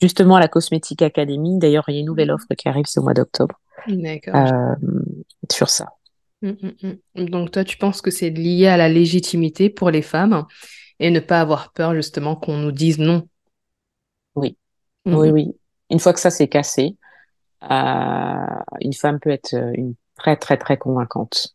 justement 0.00 0.36
à 0.36 0.40
la 0.40 0.48
Cosmétique 0.48 1.02
Academy. 1.02 1.58
D'ailleurs, 1.58 1.84
il 1.88 1.94
y 1.94 1.96
a 1.98 2.00
une 2.00 2.06
nouvelle 2.06 2.30
mmh. 2.30 2.34
offre 2.34 2.54
qui 2.56 2.68
arrive 2.68 2.86
ce 2.86 3.00
mois 3.00 3.14
d'octobre 3.14 3.60
euh, 3.88 4.74
sur 5.50 5.68
ça. 5.68 5.86
Mmh, 6.42 6.52
mmh, 7.14 7.24
Donc 7.26 7.50
toi, 7.50 7.64
tu 7.64 7.76
penses 7.76 8.00
que 8.00 8.10
c'est 8.10 8.30
lié 8.30 8.66
à 8.66 8.76
la 8.76 8.88
légitimité 8.88 9.70
pour 9.70 9.90
les 9.90 10.02
femmes 10.02 10.46
et 10.98 11.10
ne 11.10 11.20
pas 11.20 11.40
avoir 11.40 11.72
peur 11.72 11.94
justement 11.94 12.36
qu'on 12.36 12.56
nous 12.56 12.72
dise 12.72 12.98
non? 12.98 13.28
Oui, 14.34 14.56
oui, 15.06 15.30
oui 15.30 15.54
une 15.90 15.98
fois 15.98 16.12
que 16.12 16.20
ça 16.20 16.30
s'est 16.30 16.48
cassé, 16.48 16.96
euh, 17.70 18.46
une 18.80 18.94
femme 18.94 19.20
peut 19.20 19.30
être 19.30 19.54
euh, 19.54 19.72
une 19.74 19.94
très 20.16 20.36
très 20.36 20.56
très 20.56 20.78
convaincante. 20.78 21.54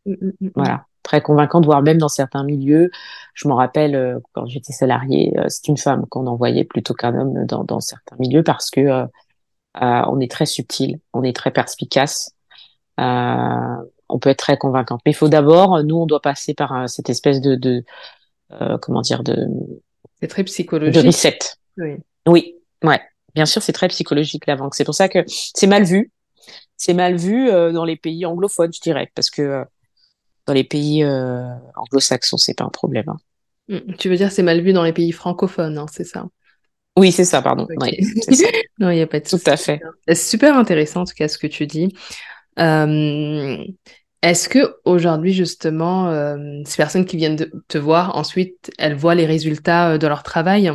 Voilà, 0.55 0.85
très 1.05 1.21
convaincante, 1.21 1.65
voire 1.65 1.81
même 1.81 1.97
dans 1.97 2.09
certains 2.09 2.43
milieux. 2.43 2.91
Je 3.33 3.47
m'en 3.47 3.55
rappelle 3.55 3.95
euh, 3.95 4.19
quand 4.33 4.45
j'étais 4.47 4.73
salariée, 4.73 5.33
euh, 5.37 5.45
c'est 5.47 5.67
une 5.67 5.77
femme 5.77 6.05
qu'on 6.07 6.27
envoyait 6.27 6.65
plutôt 6.65 6.93
qu'un 6.93 7.17
homme 7.17 7.45
dans, 7.45 7.63
dans, 7.63 7.79
certains 7.79 8.15
milieux 8.17 8.43
parce 8.43 8.69
que 8.69 8.81
euh, 8.81 9.05
on 9.73 10.19
est 10.19 10.31
très 10.31 10.45
subtil, 10.45 10.99
on 11.13 11.23
est 11.23 11.35
très 11.35 11.51
perspicace. 11.51 12.31
on 12.97 14.19
peut 14.19 14.29
être 14.29 14.39
très 14.39 14.57
convaincante, 14.57 15.01
mais 15.05 15.11
il 15.11 15.15
faut 15.15 15.29
d'abord, 15.29 15.83
nous, 15.83 15.95
on 15.95 16.05
doit 16.05 16.21
passer 16.21 16.53
par 16.53 16.89
cette 16.89 17.09
espèce 17.09 17.41
de, 17.41 17.55
de 17.55 17.83
comment 18.81 19.01
dire, 19.01 19.23
de 19.23 19.47
c'est 20.21 20.27
très 20.27 20.43
psychologique. 20.43 21.01
De 21.01 21.07
reset. 21.07 21.39
Oui. 21.77 21.97
Oui, 22.27 22.55
ouais 22.83 23.01
bien 23.35 23.45
sûr, 23.45 23.61
c'est 23.61 23.73
très 23.73 23.89
psychologique 23.89 24.47
la 24.47 24.55
vente. 24.55 24.73
C'est 24.73 24.85
pour 24.85 24.95
ça 24.95 25.09
que 25.09 25.19
c'est 25.27 25.67
mal 25.67 25.83
vu. 25.83 26.11
C'est 26.77 26.93
mal 26.93 27.15
vu 27.15 27.49
euh, 27.49 27.71
dans 27.71 27.85
les 27.85 27.97
pays 27.97 28.25
anglophones, 28.25 28.73
je 28.73 28.81
dirais, 28.81 29.11
parce 29.13 29.29
que 29.29 29.41
euh, 29.41 29.63
dans 30.45 30.53
les 30.53 30.63
pays 30.63 31.03
euh, 31.03 31.43
anglo-saxons, 31.75 32.37
c'est 32.37 32.53
pas 32.53 32.65
un 32.65 32.69
problème. 32.69 33.05
Hein. 33.07 33.17
Mmh, 33.67 33.93
tu 33.97 34.09
veux 34.09 34.15
dire 34.15 34.31
c'est 34.31 34.43
mal 34.43 34.61
vu 34.61 34.73
dans 34.73 34.83
les 34.83 34.93
pays 34.93 35.11
francophones, 35.11 35.77
hein, 35.77 35.87
c'est 35.91 36.03
ça? 36.03 36.25
Oui, 36.97 37.11
c'est 37.11 37.25
ça, 37.25 37.41
pardon. 37.41 37.67
Oui, 37.69 37.97
non, 38.79 38.89
il 38.89 38.95
n'y 38.95 39.01
a 39.01 39.07
pas 39.07 39.19
de 39.19 39.27
Tout 39.27 39.37
à 39.45 39.57
fait. 39.57 39.81
C'est 40.07 40.15
super 40.15 40.57
intéressant, 40.57 41.01
en 41.01 41.05
tout 41.05 41.13
cas, 41.13 41.27
ce 41.27 41.37
que 41.37 41.47
tu 41.47 41.67
dis. 41.67 41.93
est-ce 42.57 43.71
Est-ce 44.21 44.49
que 44.49 44.77
aujourd'hui 44.85 45.33
justement, 45.33 46.07
euh, 46.09 46.37
ces 46.65 46.77
personnes 46.77 47.05
qui 47.05 47.17
viennent 47.17 47.35
de 47.35 47.51
te 47.67 47.77
voir, 47.77 48.15
ensuite, 48.15 48.71
elles 48.77 48.95
voient 48.95 49.15
les 49.15 49.25
résultats 49.25 49.91
euh, 49.91 49.97
de 49.97 50.07
leur 50.07 50.23
travail? 50.23 50.71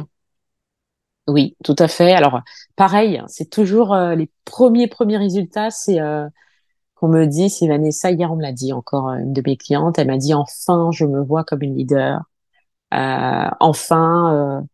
Oui, 1.26 1.56
tout 1.64 1.76
à 1.78 1.88
fait. 1.88 2.12
Alors, 2.12 2.40
pareil, 2.76 3.22
c'est 3.28 3.48
toujours 3.48 3.94
euh, 3.94 4.14
les 4.14 4.28
premiers 4.44 4.88
premiers 4.88 5.18
résultats, 5.18 5.70
c'est 5.70 6.00
qu'on 7.00 7.08
me 7.08 7.26
dit, 7.26 7.50
c'est 7.50 7.66
Vanessa, 7.66 8.10
hier 8.10 8.30
on 8.32 8.36
me 8.36 8.42
l'a 8.42 8.52
dit 8.52 8.72
encore 8.72 9.10
une 9.10 9.32
de 9.32 9.42
mes 9.44 9.56
clientes, 9.56 9.98
elle 9.98 10.06
m'a 10.08 10.18
dit 10.18 10.34
enfin 10.34 10.90
je 10.92 11.04
me 11.04 11.22
vois 11.22 11.44
comme 11.44 11.62
une 11.62 11.76
leader. 11.76 12.22
enfin, 12.92 14.64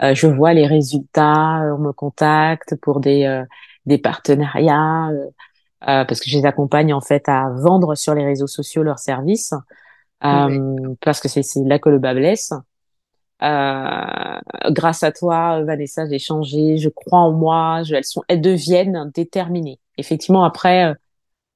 je 0.00 0.26
vois 0.26 0.54
les 0.54 0.66
résultats, 0.66 1.74
on 1.76 1.78
me 1.78 1.92
contacte 1.92 2.76
pour 2.76 3.00
des 3.00 3.44
des 3.86 3.98
partenariats. 3.98 5.10
Euh, 5.88 6.04
parce 6.04 6.20
que 6.20 6.30
je 6.30 6.38
les 6.38 6.46
accompagne 6.46 6.94
en 6.94 7.00
fait 7.00 7.28
à 7.28 7.50
vendre 7.50 7.94
sur 7.94 8.14
les 8.14 8.24
réseaux 8.24 8.46
sociaux 8.46 8.82
leurs 8.82 8.98
services, 8.98 9.52
euh, 10.24 10.94
parce 11.02 11.20
que 11.20 11.28
c'est 11.28 11.42
là 11.64 11.78
que 11.78 11.90
le 11.90 11.98
bas 11.98 12.14
blesse. 12.14 12.52
Euh, 13.42 14.40
grâce 14.70 15.02
à 15.02 15.12
toi, 15.12 15.62
Vanessa, 15.62 16.08
j'ai 16.08 16.18
changé, 16.18 16.78
je 16.78 16.88
crois 16.88 17.18
en 17.18 17.32
moi, 17.32 17.82
je, 17.82 17.94
elles 17.94 18.04
sont, 18.04 18.22
elles 18.28 18.40
deviennent 18.40 19.10
déterminées. 19.14 19.78
Effectivement, 19.98 20.44
après, 20.44 20.86
euh, 20.86 20.94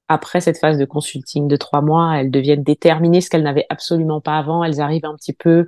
après 0.09 0.41
cette 0.41 0.57
phase 0.57 0.77
de 0.77 0.85
consulting 0.85 1.47
de 1.47 1.55
trois 1.55 1.81
mois, 1.81 2.17
elles 2.17 2.31
deviennent 2.31 2.63
déterminées, 2.63 3.21
ce 3.21 3.29
qu'elles 3.29 3.43
n'avaient 3.43 3.67
absolument 3.69 4.19
pas 4.19 4.37
avant. 4.37 4.63
Elles 4.63 4.81
arrivent 4.81 5.05
un 5.05 5.15
petit 5.15 5.33
peu 5.33 5.67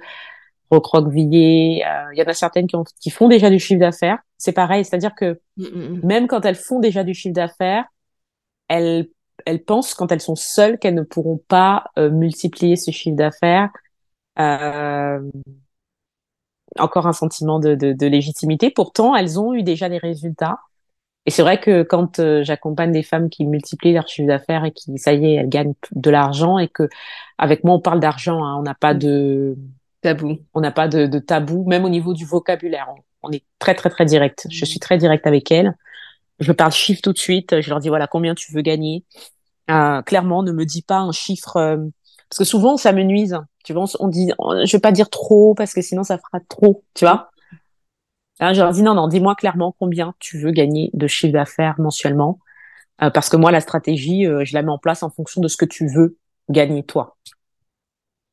recroquevillées. 0.72 1.84
Il 2.14 2.18
y 2.18 2.22
en 2.22 2.26
a 2.26 2.34
certaines 2.34 2.68
qui, 2.68 2.76
ont, 2.76 2.84
qui 3.00 3.12
font 3.12 3.28
déjà 3.28 3.50
du 3.50 3.60
chiffre 3.60 3.80
d'affaires. 3.80 4.18
C'est 4.38 4.52
pareil, 4.52 4.84
c'est-à-dire 4.84 5.14
que 5.16 5.40
mm, 5.58 5.64
mm, 5.64 5.68
mm. 5.68 6.06
même 6.06 6.28
quand 6.28 6.44
elles 6.46 6.56
font 6.56 6.80
déjà 6.80 7.04
du 7.04 7.14
chiffre 7.14 7.36
d'affaires, 7.36 7.86
elles, 8.68 9.10
elles 9.46 9.64
pensent 9.64 9.94
quand 9.94 10.12
elles 10.12 10.22
sont 10.22 10.36
seules 10.36 10.80
qu'elles 10.80 10.96
ne 10.96 11.04
pourront 11.04 11.40
pas 11.48 11.86
euh, 12.00 12.10
multiplier 12.10 12.76
ce 12.76 12.90
chiffre 12.92 13.16
d'affaires. 13.16 13.70
Euh, 14.40 15.20
encore 16.80 17.06
un 17.06 17.14
sentiment 17.14 17.60
de, 17.60 17.76
de, 17.76 17.94
de, 17.94 18.08
légitimité. 18.08 18.72
Pourtant, 18.72 19.16
elles 19.16 19.40
ont 19.40 19.54
eu 19.54 19.62
déjà 19.62 19.90
des 19.90 19.98
résultats. 19.98 20.58
Et 21.26 21.32
c'est 21.32 21.44
vrai 21.44 21.60
que 21.60 21.84
quand 21.84 22.20
euh, 22.20 22.44
j'accompagne 22.44 22.92
des 22.92 23.04
femmes 23.04 23.30
qui 23.30 23.46
multiplient 23.46 23.94
leur 23.94 24.08
chiffre 24.08 24.28
d'affaires 24.28 24.66
et 24.66 24.72
qui, 24.72 24.98
ça 24.98 25.14
y 25.14 25.26
est, 25.26 25.36
elles 25.36 25.50
gagnent 25.50 25.76
de 25.92 26.10
l'argent 26.10 26.58
et 26.58 26.68
que 26.68 26.90
avec 27.38 27.64
moi 27.64 27.76
on 27.76 27.80
parle 27.80 28.00
d'argent, 28.00 28.44
hein, 28.44 28.56
on 28.58 28.64
n'a 28.64 28.74
pas 28.74 28.94
de 28.96 29.56
tabou, 30.02 30.40
on 30.56 30.62
n'a 30.62 30.72
pas 30.72 30.88
de, 30.88 31.06
de, 31.06 31.20
tabou, 31.20 31.64
même 31.68 31.86
au 31.86 31.90
niveau 31.90 32.14
du 32.14 32.26
vocabulaire. 32.26 32.88
On, 33.24 33.30
on 33.30 33.32
est 33.32 33.44
très 33.60 33.76
très 33.76 33.90
très 33.90 34.06
direct. 34.06 34.48
Je 34.50 34.66
suis 34.66 34.80
très 34.80 34.98
direct 34.98 35.28
avec 35.28 35.52
elles 35.52 35.76
je 36.42 36.52
parle 36.52 36.72
chiffre 36.72 37.02
tout 37.02 37.14
de 37.14 37.18
suite. 37.18 37.62
Je 37.62 37.70
leur 37.70 37.80
dis 37.80 37.88
voilà 37.88 38.08
combien 38.08 38.36
tu 38.36 38.52
veux 38.52 38.62
gagner. 38.62 39.06
Euh, 39.70 40.02
clairement, 40.02 40.44
ne 40.44 40.52
me 40.52 40.66
dis 40.66 40.82
pas 40.82 40.98
un 40.98 41.12
chiffre 41.12 41.56
euh, 41.58 41.78
parce 42.30 42.40
que 42.40 42.44
souvent 42.44 42.76
ça 42.76 42.92
me 42.92 43.04
nuise. 43.04 43.38
Tu 43.64 43.74
vois, 43.74 43.86
on, 44.00 44.08
dit, 44.08 44.32
je 44.66 44.72
vais 44.72 44.82
pas 44.82 44.92
dire 44.92 45.10
trop 45.10 45.54
parce 45.54 45.74
que 45.74 45.82
sinon 45.82 46.04
ça 46.04 46.18
fera 46.18 46.44
trop. 46.50 46.84
Tu 46.96 47.06
vois. 47.06 47.31
Je 48.42 48.62
leur 48.62 48.72
dis 48.72 48.84
non 48.84 48.94
non, 48.94 49.08
dis-moi 49.08 49.36
clairement 49.36 49.76
combien 49.80 50.14
tu 50.20 50.40
veux 50.40 50.52
gagner 50.52 50.90
de 50.94 51.08
chiffre 51.08 51.34
d'affaires 51.34 51.80
mensuellement 51.80 52.40
euh, 53.02 53.10
parce 53.10 53.30
que 53.30 53.38
moi 53.38 53.52
la 53.52 53.62
stratégie 53.62 54.26
je 54.26 54.54
la 54.54 54.62
mets 54.62 54.72
en 54.72 54.78
place 54.78 55.04
en 55.04 55.10
fonction 55.10 55.42
de 55.42 55.48
ce 55.48 55.58
que 55.58 55.66
tu 55.66 55.88
veux 55.88 56.18
gagner 56.50 56.84
toi, 56.84 57.18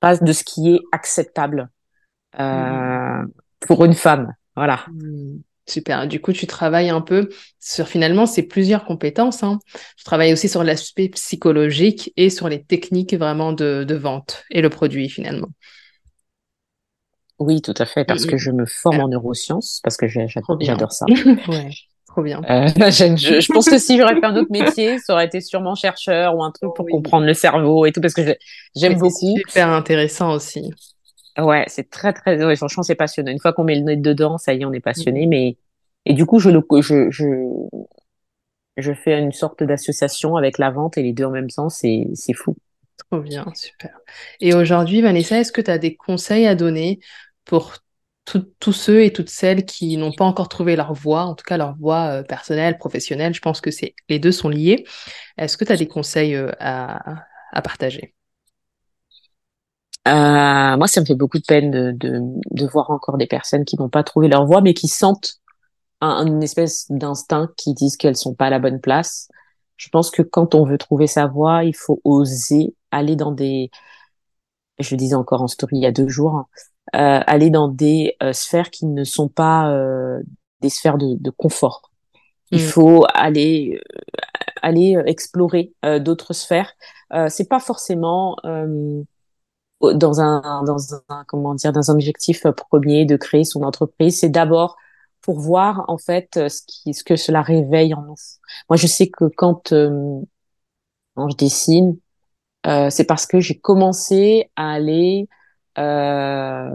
pas 0.01 0.16
de 0.16 0.33
ce 0.33 0.44
qui 0.44 0.75
est 0.75 0.81
acceptable 0.92 1.68
mmh. 2.38 3.27
pour 3.61 3.85
une 3.85 3.94
femme. 3.94 4.35
Voilà. 4.57 4.85
Mmh. 4.88 5.38
Super. 5.68 6.09
Du 6.09 6.21
coup, 6.21 6.33
tu 6.33 6.47
travailles 6.47 6.88
un 6.88 7.03
peu 7.03 7.29
sur 7.61 7.88
finalement 7.88 8.25
c'est 8.27 8.42
plusieurs 8.42 8.85
compétences. 8.87 9.42
Hein. 9.42 9.59
Tu 9.97 10.05
travailles 10.05 10.33
aussi 10.33 10.49
sur 10.49 10.64
l'aspect 10.64 11.11
psychologique 11.11 12.12
et 12.16 12.31
sur 12.31 12.49
les 12.49 12.64
techniques 12.64 13.14
vraiment 13.14 13.53
de, 13.53 13.94
vente 13.94 14.44
et 14.51 14.62
le 14.62 14.71
produit 14.71 15.11
finalement. 15.11 15.49
Oui, 17.38 17.62
tout 17.62 17.74
à 17.79 17.87
fait, 17.87 18.05
parce 18.05 18.27
que 18.27 18.37
je 18.37 18.51
me 18.51 18.66
forme 18.66 19.01
en 19.01 19.09
neurosciences, 19.09 19.81
parce 19.85 19.96
que 19.96 20.09
j'adore 20.09 20.92
ça. 20.92 21.07
ouais, 21.48 21.70
trop 22.07 22.22
bien. 22.22 22.42
Euh, 22.51 22.68
je, 22.77 23.40
je, 23.40 23.53
pense 23.53 23.68
que 23.68 23.79
si 23.79 23.96
j'aurais 23.96 24.16
fait 24.16 24.27
un 24.27 24.37
autre 24.37 24.51
métier, 24.51 24.98
ça 24.98 25.12
aurait 25.12 25.27
été 25.27 25.40
sûrement 25.40 25.77
chercheur 25.77 26.37
ou 26.37 26.42
un 26.42 26.51
truc 26.51 26.74
pour 26.74 26.87
comprendre 26.87 27.27
le 27.27 27.35
cerveau 27.35 27.87
et 27.87 27.92
tout, 27.92 28.01
parce 28.01 28.14
que 28.14 28.37
j'aime 28.74 28.98
beaucoup. 28.98 29.37
C'est 29.37 29.51
super 29.51 29.68
intéressant 29.68 30.33
aussi. 30.33 30.72
Ouais, 31.38 31.64
c'est 31.68 31.88
très 31.88 32.12
très. 32.12 32.44
Ouais, 32.44 32.57
franchement, 32.57 32.83
c'est 32.83 32.96
passionnant. 32.96 33.31
Une 33.31 33.38
fois 33.38 33.53
qu'on 33.53 33.64
met 33.64 33.77
le 33.77 33.83
nez 33.83 33.96
dedans, 33.96 34.38
ça 34.38 34.55
y 34.55 34.62
est, 34.62 34.64
on 34.64 34.72
est 34.72 34.81
passionné. 34.81 35.27
Mm. 35.27 35.31
Mais 35.31 35.57
et 36.05 36.14
du 36.14 36.27
coup, 36.27 36.40
je 36.40 36.51
le 36.51 36.61
je 36.81 37.11
je 37.11 37.24
je 38.77 38.92
fais 38.92 39.18
une 39.18 39.33
sorte 39.33 39.62
d'association 39.62 40.37
avec 40.37 40.59
la 40.59 40.70
vente 40.70 40.98
et 40.98 41.03
les 41.03 41.12
deux 41.12 41.24
en 41.24 41.31
même 41.31 41.51
temps. 41.51 41.68
C'est 41.68 42.09
c'est 42.14 42.35
fou. 42.35 42.57
Trop 43.11 43.20
bien, 43.20 43.46
super. 43.55 43.96
Et 44.40 44.55
aujourd'hui, 44.55 45.01
Vanessa, 45.01 45.38
est-ce 45.38 45.53
que 45.53 45.61
tu 45.61 45.70
as 45.70 45.79
des 45.79 45.94
conseils 45.94 46.46
à 46.46 46.57
donner 46.57 46.98
pour 47.49 47.79
tous 48.61 48.73
ceux 48.73 49.03
et 49.03 49.13
toutes 49.13 49.31
celles 49.31 49.65
qui 49.65 49.97
n'ont 49.97 50.13
pas 50.13 50.27
encore 50.27 50.51
trouvé 50.51 50.77
leur 50.77 50.93
voie, 50.93 51.23
en 51.23 51.35
tout 51.35 51.45
cas 51.45 51.57
leur 51.57 51.75
voie 51.77 52.19
euh, 52.19 52.23
personnelle, 52.23 52.77
professionnelle 52.77 53.33
Je 53.33 53.41
pense 53.41 53.63
que 53.63 53.71
les 54.11 54.19
deux 54.19 54.33
sont 54.33 54.51
liés. 54.51 54.85
Est-ce 55.39 55.57
que 55.57 55.65
tu 55.65 55.73
as 55.73 55.77
des 55.77 55.89
conseils 55.89 56.37
euh, 56.37 56.53
à, 56.61 57.25
partager? 57.65 58.15
Euh, 60.07 60.77
moi, 60.77 60.87
ça 60.89 61.01
me 61.01 61.07
fait 61.07 61.15
beaucoup 61.15 61.39
de 61.39 61.45
peine 61.45 61.97
de 61.97 62.67
voir 62.67 62.91
encore 62.91 63.17
des 63.17 63.27
personnes 63.27 63.65
qui 63.65 63.77
n'ont 63.79 63.89
pas 63.89 64.05
trouvé 64.05 64.29
leur 64.29 64.45
voie, 64.45 64.61
mais 64.61 64.75
qui 64.75 64.89
sentent 64.89 65.41
un, 66.03 66.27
une 66.27 66.43
espèce 66.43 66.85
d'instinct 66.91 67.49
qui 67.57 67.73
disent 67.73 67.97
qu'elles 67.97 68.17
sont 68.17 68.35
pas 68.35 68.47
à 68.47 68.51
la 68.51 68.59
bonne 68.59 68.81
place. 68.81 69.29
Je 69.79 69.89
pense 69.89 70.11
que 70.11 70.21
quand 70.21 70.55
on 70.55 70.65
veut 70.65 70.79
trouver 70.79 71.07
sa 71.07 71.27
voie, 71.27 71.65
il 71.65 71.75
faut 71.75 72.01
oser 72.05 72.75
aller 72.91 73.17
dans 73.17 73.33
des, 73.33 73.71
je 74.79 74.91
le 74.95 74.97
disais 74.97 75.14
encore 75.14 75.43
en 75.43 75.49
story 75.49 75.77
il 75.77 75.83
y 75.83 75.87
a 75.87 75.93
deux 75.93 76.09
jours, 76.09 76.49
euh, 76.95 77.21
aller 77.27 77.51
dans 77.51 77.69
des 77.69 78.17
euh, 78.23 78.33
sphères 78.33 78.71
qui 78.71 78.87
ne 78.87 79.05
sont 79.05 79.29
pas 79.29 79.71
euh, 79.71 80.21
des 80.61 80.71
sphères 80.71 80.99
de, 80.99 81.17
de 81.19 81.31
confort. 81.31 81.91
Il 82.51 82.62
mm. 82.62 82.67
faut 82.67 83.05
aller 83.12 83.81
aller 84.62 85.01
explorer 85.07 85.73
d'autres 86.01 86.33
sphères. 86.33 86.73
c'est 87.29 87.49
pas 87.49 87.61
forcément 87.61 88.37
dans 89.81 90.21
un, 90.21 90.64
dans 90.64 90.95
un, 90.95 91.25
comment 91.29 91.55
dire, 91.55 91.73
dans 91.73 91.91
un 91.91 91.95
objectif 91.95 92.45
premier 92.71 93.05
de 93.05 93.17
créer 93.17 93.45
son 93.45 93.62
entreprise, 93.62 94.19
c'est 94.19 94.31
d'abord 94.31 94.77
pour 95.21 95.41
voir 95.41 95.85
en 95.88 95.99
fait 95.99 96.49
ce 96.49 96.62
qui, 96.67 96.95
ce 96.95 97.05
que 97.05 97.17
cela 97.17 97.43
réveille 97.43 97.95
en 97.95 98.03
nous. 98.03 98.17
Moi, 98.69 98.77
je 98.77 98.87
sais 98.87 99.09
que 99.09 99.25
quand, 99.37 99.73
euh, 99.73 100.21
quand 101.14 101.29
je 101.29 101.37
dessine, 101.37 101.99
euh, 102.66 102.90
c'est 102.90 103.05
parce 103.05 103.27
que 103.27 103.40
j'ai 103.40 103.59
commencé 103.59 104.51
à 104.57 104.73
aller 104.73 105.29
euh, 105.79 106.71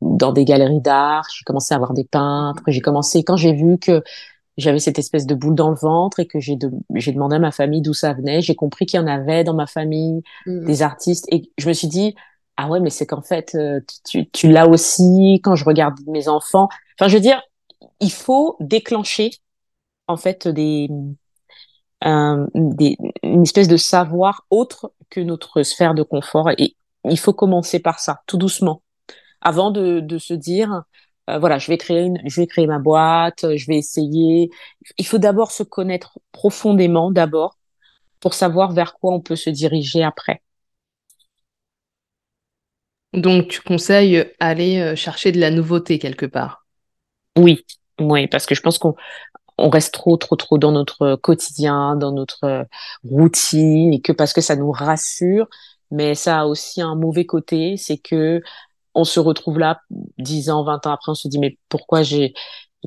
dans 0.00 0.32
des 0.32 0.44
galeries 0.44 0.80
d'art, 0.80 1.26
j'ai 1.34 1.44
commencé 1.44 1.74
à 1.74 1.78
voir 1.78 1.92
des 1.92 2.04
peintres, 2.04 2.62
j'ai 2.68 2.80
commencé 2.80 3.24
quand 3.24 3.36
j'ai 3.36 3.52
vu 3.52 3.78
que 3.78 4.02
j'avais 4.56 4.78
cette 4.78 4.98
espèce 4.98 5.26
de 5.26 5.34
boule 5.34 5.54
dans 5.54 5.68
le 5.68 5.76
ventre 5.76 6.20
et 6.20 6.26
que 6.26 6.40
j'ai 6.40 6.56
de, 6.56 6.70
j'ai 6.94 7.12
demandé 7.12 7.36
à 7.36 7.38
ma 7.38 7.50
famille 7.50 7.82
d'où 7.82 7.92
ça 7.92 8.14
venait, 8.14 8.40
j'ai 8.40 8.54
compris 8.54 8.86
qu'il 8.86 8.98
y 8.98 9.02
en 9.02 9.06
avait 9.06 9.44
dans 9.44 9.54
ma 9.54 9.66
famille 9.66 10.22
mmh. 10.46 10.64
des 10.64 10.82
artistes 10.82 11.26
et 11.30 11.50
je 11.58 11.68
me 11.68 11.74
suis 11.74 11.88
dit 11.88 12.14
ah 12.56 12.68
ouais, 12.68 12.80
mais 12.80 12.90
c'est 12.90 13.06
qu'en 13.06 13.22
fait, 13.22 13.54
euh, 13.54 13.80
tu, 14.08 14.28
tu 14.30 14.50
l'as 14.50 14.66
aussi 14.66 15.40
quand 15.44 15.56
je 15.56 15.64
regarde 15.64 15.98
mes 16.06 16.28
enfants. 16.28 16.68
Enfin, 16.98 17.08
je 17.08 17.14
veux 17.14 17.20
dire, 17.20 17.42
il 18.00 18.10
faut 18.10 18.56
déclencher 18.60 19.30
en 20.08 20.16
fait 20.16 20.48
des, 20.48 20.88
euh, 22.04 22.46
des 22.54 22.96
une 23.22 23.42
espèce 23.42 23.68
de 23.68 23.76
savoir 23.76 24.46
autre 24.50 24.92
que 25.10 25.20
notre 25.20 25.62
sphère 25.62 25.94
de 25.94 26.02
confort 26.02 26.50
et 26.50 26.76
il 27.04 27.18
faut 27.18 27.32
commencer 27.32 27.80
par 27.80 28.00
ça, 28.00 28.22
tout 28.26 28.36
doucement, 28.38 28.82
avant 29.40 29.70
de, 29.70 30.00
de 30.00 30.18
se 30.18 30.34
dire 30.34 30.82
euh, 31.30 31.38
voilà, 31.38 31.58
je 31.58 31.68
vais 31.68 31.78
créer 31.78 32.02
une, 32.02 32.20
je 32.26 32.40
vais 32.40 32.46
créer 32.46 32.66
ma 32.66 32.78
boîte, 32.78 33.56
je 33.56 33.66
vais 33.66 33.76
essayer. 33.78 34.50
Il 34.98 35.06
faut 35.06 35.18
d'abord 35.18 35.52
se 35.52 35.62
connaître 35.64 36.18
profondément 36.32 37.10
d'abord 37.10 37.58
pour 38.20 38.34
savoir 38.34 38.72
vers 38.72 38.94
quoi 38.94 39.14
on 39.14 39.20
peut 39.20 39.36
se 39.36 39.50
diriger 39.50 40.04
après. 40.04 40.42
Donc, 43.12 43.48
tu 43.48 43.60
conseilles 43.62 44.26
aller 44.40 44.78
euh, 44.78 44.96
chercher 44.96 45.32
de 45.32 45.40
la 45.40 45.50
nouveauté 45.50 45.98
quelque 45.98 46.26
part? 46.26 46.66
Oui, 47.38 47.64
oui, 48.00 48.26
parce 48.28 48.46
que 48.46 48.54
je 48.54 48.60
pense 48.60 48.78
qu'on 48.78 48.94
on 49.58 49.70
reste 49.70 49.94
trop, 49.94 50.16
trop, 50.16 50.36
trop 50.36 50.58
dans 50.58 50.72
notre 50.72 51.16
quotidien, 51.16 51.96
dans 51.96 52.12
notre 52.12 52.66
routine, 53.04 53.92
et 53.94 54.00
que 54.00 54.12
parce 54.12 54.32
que 54.32 54.40
ça 54.40 54.56
nous 54.56 54.70
rassure, 54.70 55.48
mais 55.90 56.14
ça 56.14 56.40
a 56.40 56.44
aussi 56.46 56.82
un 56.82 56.94
mauvais 56.94 57.26
côté, 57.26 57.76
c'est 57.76 57.98
que 57.98 58.42
on 58.94 59.04
se 59.04 59.20
retrouve 59.20 59.58
là, 59.58 59.80
10 60.18 60.50
ans, 60.50 60.64
20 60.64 60.86
ans 60.86 60.92
après, 60.92 61.12
on 61.12 61.14
se 61.14 61.28
dit, 61.28 61.38
mais 61.38 61.58
pourquoi 61.68 62.02
j'ai, 62.02 62.32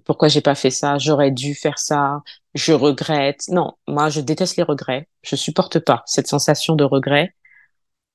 pourquoi 0.05 0.27
j'ai 0.27 0.41
pas 0.41 0.55
fait 0.55 0.71
ça? 0.71 0.97
J'aurais 0.97 1.32
dû 1.32 1.53
faire 1.55 1.77
ça. 1.77 2.21
Je 2.55 2.73
regrette. 2.73 3.41
Non, 3.49 3.73
moi, 3.88 4.10
je 4.10 4.21
déteste 4.21 4.58
les 4.58 4.63
regrets. 4.63 5.08
Je 5.21 5.36
supporte 5.36 5.79
pas 5.79 6.03
cette 6.08 6.27
sensation 6.27 6.75
de 6.75 6.84
regret. 6.84 7.36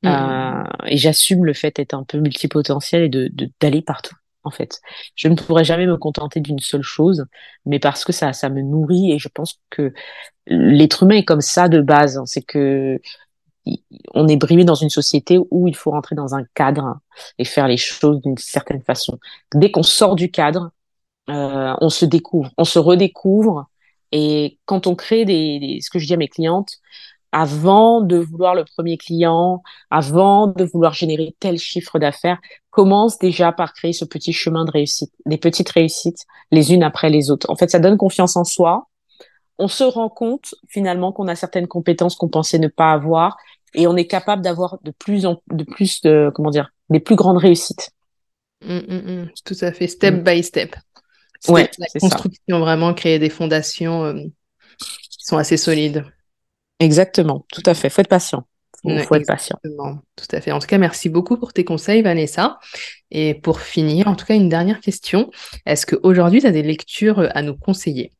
Mm. 0.02 0.08
Euh, 0.08 0.64
et 0.86 0.96
j'assume 0.96 1.44
le 1.44 1.54
fait 1.54 1.76
d'être 1.76 1.94
un 1.94 2.04
peu 2.04 2.18
multipotentiel 2.18 3.04
et 3.04 3.08
de 3.08 3.30
d'aller 3.60 3.82
partout 3.82 4.16
en 4.44 4.50
fait. 4.50 4.80
Je 5.16 5.28
ne 5.28 5.34
pourrais 5.34 5.64
jamais 5.64 5.86
me 5.86 5.96
contenter 5.96 6.40
d'une 6.40 6.58
seule 6.58 6.82
chose, 6.82 7.26
mais 7.66 7.78
parce 7.78 8.04
que 8.04 8.12
ça 8.12 8.32
ça 8.32 8.48
me 8.50 8.62
nourrit 8.62 9.12
et 9.12 9.18
je 9.18 9.28
pense 9.28 9.60
que 9.70 9.92
l'être 10.46 11.02
humain 11.04 11.16
est 11.16 11.24
comme 11.24 11.40
ça 11.40 11.68
de 11.68 11.80
base. 11.80 12.18
Hein. 12.18 12.26
C'est 12.26 12.42
que 12.42 13.00
on 14.14 14.28
est 14.28 14.36
brimé 14.36 14.64
dans 14.64 14.74
une 14.74 14.90
société 14.90 15.38
où 15.50 15.68
il 15.68 15.76
faut 15.76 15.90
rentrer 15.90 16.14
dans 16.14 16.34
un 16.34 16.44
cadre 16.54 16.98
et 17.38 17.44
faire 17.44 17.66
les 17.68 17.76
choses 17.76 18.20
d'une 18.20 18.36
certaine 18.36 18.82
façon. 18.82 19.18
Dès 19.54 19.70
qu'on 19.70 19.82
sort 19.82 20.16
du 20.16 20.30
cadre, 20.30 20.70
euh, 21.30 21.74
on 21.80 21.88
se 21.88 22.04
découvre, 22.04 22.50
on 22.58 22.64
se 22.64 22.78
redécouvre. 22.78 23.66
Et 24.12 24.58
quand 24.66 24.86
on 24.86 24.94
crée 24.94 25.24
des, 25.24 25.58
des, 25.58 25.80
ce 25.80 25.90
que 25.90 25.98
je 25.98 26.06
dis 26.06 26.14
à 26.14 26.18
mes 26.18 26.28
clientes, 26.28 26.78
avant 27.34 28.00
de 28.00 28.16
vouloir 28.16 28.54
le 28.54 28.64
premier 28.64 28.96
client, 28.96 29.60
avant 29.90 30.46
de 30.46 30.62
vouloir 30.62 30.94
générer 30.94 31.34
tel 31.40 31.58
chiffre 31.58 31.98
d'affaires, 31.98 32.38
commence 32.70 33.18
déjà 33.18 33.50
par 33.50 33.72
créer 33.72 33.92
ce 33.92 34.04
petit 34.04 34.32
chemin 34.32 34.64
de 34.64 34.70
réussite, 34.70 35.12
des 35.26 35.36
petites 35.36 35.68
réussites 35.68 36.26
les 36.52 36.72
unes 36.72 36.84
après 36.84 37.10
les 37.10 37.32
autres. 37.32 37.50
En 37.50 37.56
fait, 37.56 37.68
ça 37.68 37.80
donne 37.80 37.96
confiance 37.96 38.36
en 38.36 38.44
soi. 38.44 38.86
On 39.58 39.66
se 39.66 39.82
rend 39.82 40.08
compte 40.08 40.54
finalement 40.68 41.10
qu'on 41.10 41.26
a 41.26 41.34
certaines 41.34 41.66
compétences 41.66 42.14
qu'on 42.14 42.28
pensait 42.28 42.60
ne 42.60 42.68
pas 42.68 42.92
avoir 42.92 43.36
et 43.74 43.88
on 43.88 43.96
est 43.96 44.06
capable 44.06 44.42
d'avoir 44.42 44.78
de 44.84 44.92
plus 44.92 45.26
en 45.26 45.42
de 45.50 45.64
plus 45.64 46.02
de 46.02 46.30
comment 46.36 46.50
dire 46.50 46.70
des 46.88 47.00
plus 47.00 47.16
grandes 47.16 47.38
réussites. 47.38 47.90
Mmh, 48.64 48.78
mmh, 48.78 48.94
mmh. 48.94 49.30
tout 49.44 49.56
à 49.60 49.72
fait, 49.72 49.88
step 49.88 50.22
by 50.22 50.40
step. 50.44 50.76
Ouais, 51.48 51.68
la 51.78 51.86
construction 51.98 52.60
vraiment, 52.60 52.94
créer 52.94 53.18
des 53.18 53.28
fondations 53.28 54.04
euh, 54.04 54.14
qui 54.78 55.18
sont 55.18 55.36
assez 55.36 55.56
solides. 55.56 56.04
Exactement, 56.80 57.46
tout 57.52 57.62
à 57.66 57.74
fait. 57.74 57.88
Faut 57.88 58.00
être 58.00 58.08
patient. 58.08 58.44
Il 58.84 59.02
faut 59.02 59.14
être 59.14 59.26
patient. 59.26 59.58
Tout 59.62 60.26
à 60.30 60.40
fait. 60.40 60.52
En 60.52 60.58
tout 60.58 60.66
cas, 60.66 60.78
merci 60.78 61.08
beaucoup 61.08 61.38
pour 61.38 61.52
tes 61.52 61.64
conseils, 61.64 62.02
Vanessa. 62.02 62.58
Et 63.10 63.34
pour 63.34 63.60
finir, 63.60 64.08
en 64.08 64.14
tout 64.14 64.26
cas, 64.26 64.34
une 64.34 64.48
dernière 64.48 64.80
question. 64.80 65.30
Est-ce 65.64 65.86
qu'aujourd'hui, 65.86 66.40
tu 66.40 66.46
as 66.46 66.50
des 66.50 66.62
lectures 66.62 67.30
à 67.34 67.42
nous 67.42 67.56
conseiller? 67.56 68.12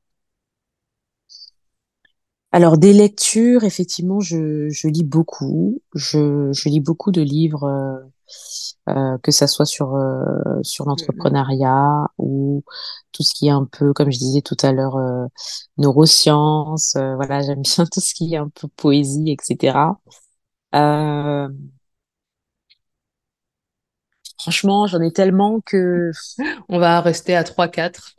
Alors 2.51 2.79
des 2.79 2.93
lectures, 2.93 3.65
effectivement, 3.65 4.21
je, 4.21 4.69
je 4.71 4.87
lis 4.87 5.03
beaucoup. 5.03 5.83
Je, 5.95 6.51
je, 6.53 6.69
lis 6.69 6.81
beaucoup 6.81 7.11
de 7.11 7.21
livres, 7.21 8.01
euh, 8.89 9.19
que 9.23 9.31
ça 9.31 9.47
soit 9.47 9.67
sur 9.67 9.95
euh, 9.97 10.61
sur 10.63 10.87
l'entrepreneuriat 10.87 12.07
ou 12.19 12.63
tout 13.13 13.23
ce 13.23 13.35
qui 13.35 13.47
est 13.49 13.51
un 13.51 13.65
peu, 13.65 13.93
comme 13.93 14.11
je 14.11 14.19
disais 14.19 14.43
tout 14.43 14.57
à 14.63 14.73
l'heure, 14.73 14.97
euh, 14.97 15.27
neurosciences. 15.79 16.97
Voilà, 16.97 17.43
j'aime 17.47 17.63
bien 17.63 17.87
tout 17.87 18.01
ce 18.01 18.15
qui 18.15 18.35
est 18.35 18.39
un 18.39 18.49
peu 18.49 18.69
poésie, 18.69 19.31
etc. 19.33 19.97
Franchement, 24.41 24.87
j'en 24.87 25.01
ai 25.01 25.13
tellement 25.13 25.61
que 25.65 26.11
on 26.69 26.79
va 26.79 27.01
rester 27.01 27.35
à 27.35 27.45
3-4. 27.45 28.15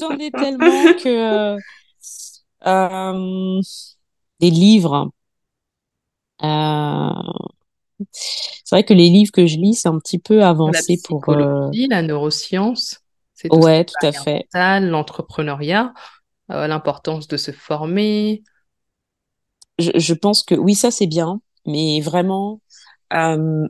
j'en 0.00 0.18
ai 0.18 0.30
tellement 0.30 0.92
que 1.02 1.56
des 4.40 4.50
livres. 4.50 5.10
Euh, 6.42 7.55
c'est 8.10 8.74
vrai 8.74 8.84
que 8.84 8.94
les 8.94 9.08
livres 9.08 9.32
que 9.32 9.46
je 9.46 9.56
lis, 9.56 9.74
c'est 9.74 9.88
un 9.88 9.98
petit 9.98 10.18
peu 10.18 10.42
avancé 10.42 10.96
la 10.96 11.08
pour 11.08 11.28
euh... 11.28 11.70
la 11.90 12.02
neuroscience. 12.02 13.00
C'est 13.34 13.48
tout 13.48 13.58
ouais, 13.58 13.84
tout 13.84 14.06
à 14.06 14.12
fait. 14.12 14.46
L'entrepreneuriat, 14.54 15.92
euh, 16.50 16.66
l'importance 16.66 17.28
de 17.28 17.36
se 17.36 17.50
former. 17.50 18.42
Je, 19.78 19.90
je, 19.94 20.14
pense 20.14 20.42
que 20.42 20.54
oui, 20.54 20.74
ça 20.74 20.90
c'est 20.90 21.06
bien, 21.06 21.40
mais 21.66 22.00
vraiment, 22.00 22.60
euh, 23.12 23.68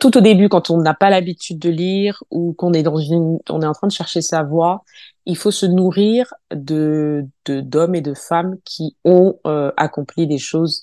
tout 0.00 0.16
au 0.16 0.20
début, 0.20 0.48
quand 0.48 0.70
on 0.70 0.78
n'a 0.78 0.94
pas 0.94 1.10
l'habitude 1.10 1.58
de 1.60 1.70
lire 1.70 2.22
ou 2.30 2.54
qu'on 2.54 2.72
est 2.72 2.82
dans 2.82 2.98
une, 2.98 3.38
on 3.48 3.62
est 3.62 3.66
en 3.66 3.72
train 3.72 3.86
de 3.86 3.92
chercher 3.92 4.20
sa 4.20 4.42
voie, 4.42 4.82
il 5.26 5.36
faut 5.36 5.52
se 5.52 5.66
nourrir 5.66 6.34
de 6.50 7.24
d'hommes 7.46 7.94
et 7.94 8.00
de 8.00 8.14
femmes 8.14 8.56
qui 8.64 8.96
ont 9.04 9.38
euh, 9.46 9.70
accompli 9.76 10.26
des 10.26 10.38
choses 10.38 10.82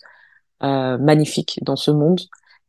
euh, 0.63 0.97
magnifiques 0.97 1.59
dans 1.63 1.75
ce 1.75 1.91
monde 1.91 2.21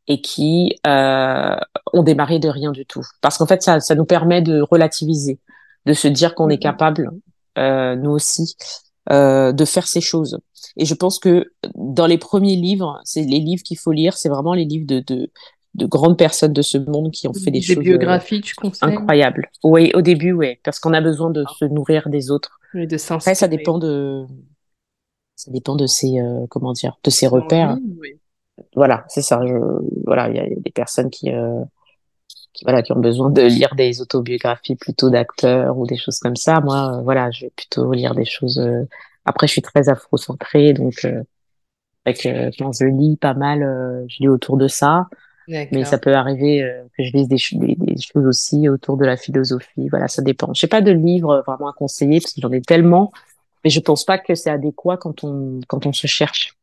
et 0.07 0.21
qui 0.21 0.77
euh, 0.87 1.57
ont 1.93 2.03
démarré 2.03 2.39
de 2.39 2.49
rien 2.49 2.73
du 2.73 2.85
tout. 2.87 3.03
Parce 3.21 3.39
qu'en 3.39 3.47
fait, 3.47 3.63
ça, 3.63 3.81
ça 3.81 3.95
nous 3.95 4.05
permet 4.05 4.43
de 4.43 4.61
relativiser, 4.61 5.39
de 5.87 5.93
se 5.93 6.09
dire 6.09 6.35
qu'on 6.35 6.51
est 6.51 6.57
mm-hmm. 6.57 6.59
capable, 6.59 7.11
euh, 7.59 7.97
nous 7.97 8.11
aussi, 8.11 8.57
euh, 9.11 9.53
de 9.53 9.65
faire 9.65 9.87
ces 9.87 10.01
choses. 10.01 10.39
Et 10.77 10.85
je 10.85 10.95
pense 10.95 11.19
que 11.19 11.53
dans 11.75 12.07
les 12.07 12.19
premiers 12.19 12.57
livres, 12.57 13.01
c'est 13.05 13.23
les 13.23 13.41
livres 13.41 13.63
qu'il 13.63 13.79
faut 13.79 13.93
lire, 13.93 14.17
c'est 14.17 14.29
vraiment 14.29 14.55
les 14.55 14.65
livres 14.65 14.87
de, 14.87 15.01
de 15.01 15.31
de 15.75 15.87
grandes 15.87 16.17
personnes 16.17 16.53
de 16.53 16.63
ce 16.63 16.79
monde 16.79 17.11
qui 17.11 17.27
ont 17.27 17.35
fait 17.35 17.51
des, 17.51 17.61
choses 17.61 17.79
biographies, 17.79 18.41
tu 18.41 18.55
incroyables. 18.81 19.51
Oui, 19.65 19.91
au 19.95 20.03
début, 20.03 20.31
oui, 20.31 20.57
parce 20.63 20.79
qu'on 20.79 20.93
a 20.93 21.01
besoin 21.01 21.31
de 21.31 21.45
se 21.59 21.65
nourrir 21.65 22.09
des 22.09 22.31
autres. 22.31 22.61
Et 22.75 22.87
de 22.87 22.97
Après, 23.13 23.35
ça 23.35 23.49
dépend 23.49 23.79
de, 23.79 24.25
ça 25.45 25.51
dépend 25.51 25.77
de 25.77 25.87
ses, 25.87 26.21
euh, 26.21 26.47
comment 26.49 26.73
dire, 26.73 26.99
de 27.05 27.11
ses 27.11 27.27
repères. 27.27 27.77
Voilà, 28.75 29.05
c'est 29.09 29.23
ça. 29.23 29.41
Je... 29.47 29.55
Voilà, 30.05 30.29
il 30.29 30.37
y 30.37 30.39
a 30.39 30.47
des 30.49 30.71
personnes 30.71 31.11
qui, 31.11 31.31
euh... 31.31 31.63
qui, 32.55 32.65
voilà, 32.65 32.83
qui 32.83 32.93
ont 32.93 33.01
besoin 33.01 33.31
de 33.31 33.43
lire 33.43 33.75
des 33.75 34.01
autobiographies 34.01 34.77
plutôt 34.77 35.11
d'acteurs 35.11 35.77
ou 35.77 35.87
des 35.87 35.97
choses 35.97 36.19
comme 36.19 36.37
ça. 36.37 36.61
Moi, 36.61 36.97
euh, 36.97 37.03
voilà, 37.03 37.31
je 37.31 37.47
vais 37.47 37.53
plutôt 37.55 37.93
lire 37.93 38.15
des 38.15 38.25
choses. 38.25 38.59
Euh, 38.59 38.85
après, 39.25 39.47
je 39.47 39.53
suis 39.53 39.63
très 39.63 39.89
afro-centrée, 39.89 40.73
donc 40.73 41.07
avec, 42.05 42.29
quand 42.59 42.73
je 42.73 42.85
lis 42.85 43.17
pas 43.17 43.33
mal, 43.33 44.05
je 44.09 44.19
lis 44.21 44.29
autour 44.29 44.59
de 44.59 44.69
ça. 44.69 45.09
Mais 45.47 45.85
ça 45.85 45.99
peut 45.99 46.15
arriver 46.15 46.63
euh, 46.63 46.83
que 46.97 47.05
je 47.05 47.13
lise 47.13 47.29
des, 47.29 47.39
des, 47.77 48.01
choses 48.01 48.27
aussi 48.27 48.69
autour 48.69 48.97
de 48.97 49.05
la 49.05 49.17
philosophie. 49.17 49.89
Voilà, 49.89 50.09
ça 50.09 50.23
dépend. 50.23 50.53
Je 50.55 50.65
n'ai 50.65 50.69
pas 50.69 50.81
de 50.81 50.91
livre 50.91 51.43
vraiment 51.47 51.69
à 51.69 51.73
conseiller 51.73 52.21
parce 52.21 52.33
que 52.33 52.41
j'en 52.41 52.53
ai 52.53 52.63
tellement, 52.63 53.13
mais 53.65 53.71
je 53.71 53.81
pense 53.81 54.05
pas 54.05 54.19
que 54.19 54.35
c'est 54.35 54.51
adéquat 54.51 54.97
quand 54.99 55.25
on 55.25 55.61
quand 55.67 55.87
on 55.87 55.93
se 55.93 56.07
cherche. 56.07 56.57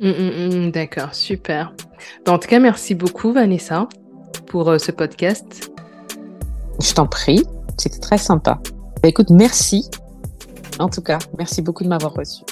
Mmh, 0.00 0.10
mmh, 0.10 0.66
mmh, 0.66 0.70
d'accord, 0.70 1.14
super. 1.14 1.74
Bah, 2.24 2.32
en 2.32 2.38
tout 2.38 2.48
cas, 2.48 2.60
merci 2.60 2.94
beaucoup 2.94 3.32
Vanessa 3.32 3.88
pour 4.46 4.68
euh, 4.70 4.78
ce 4.78 4.92
podcast. 4.92 5.72
Je 6.80 6.92
t'en 6.94 7.06
prie, 7.06 7.42
c'était 7.76 7.98
très 7.98 8.18
sympa. 8.18 8.60
Bah, 9.02 9.08
écoute, 9.08 9.30
merci. 9.30 9.90
En 10.78 10.88
tout 10.88 11.02
cas, 11.02 11.18
merci 11.36 11.62
beaucoup 11.62 11.82
de 11.82 11.88
m'avoir 11.88 12.14
reçu. 12.14 12.44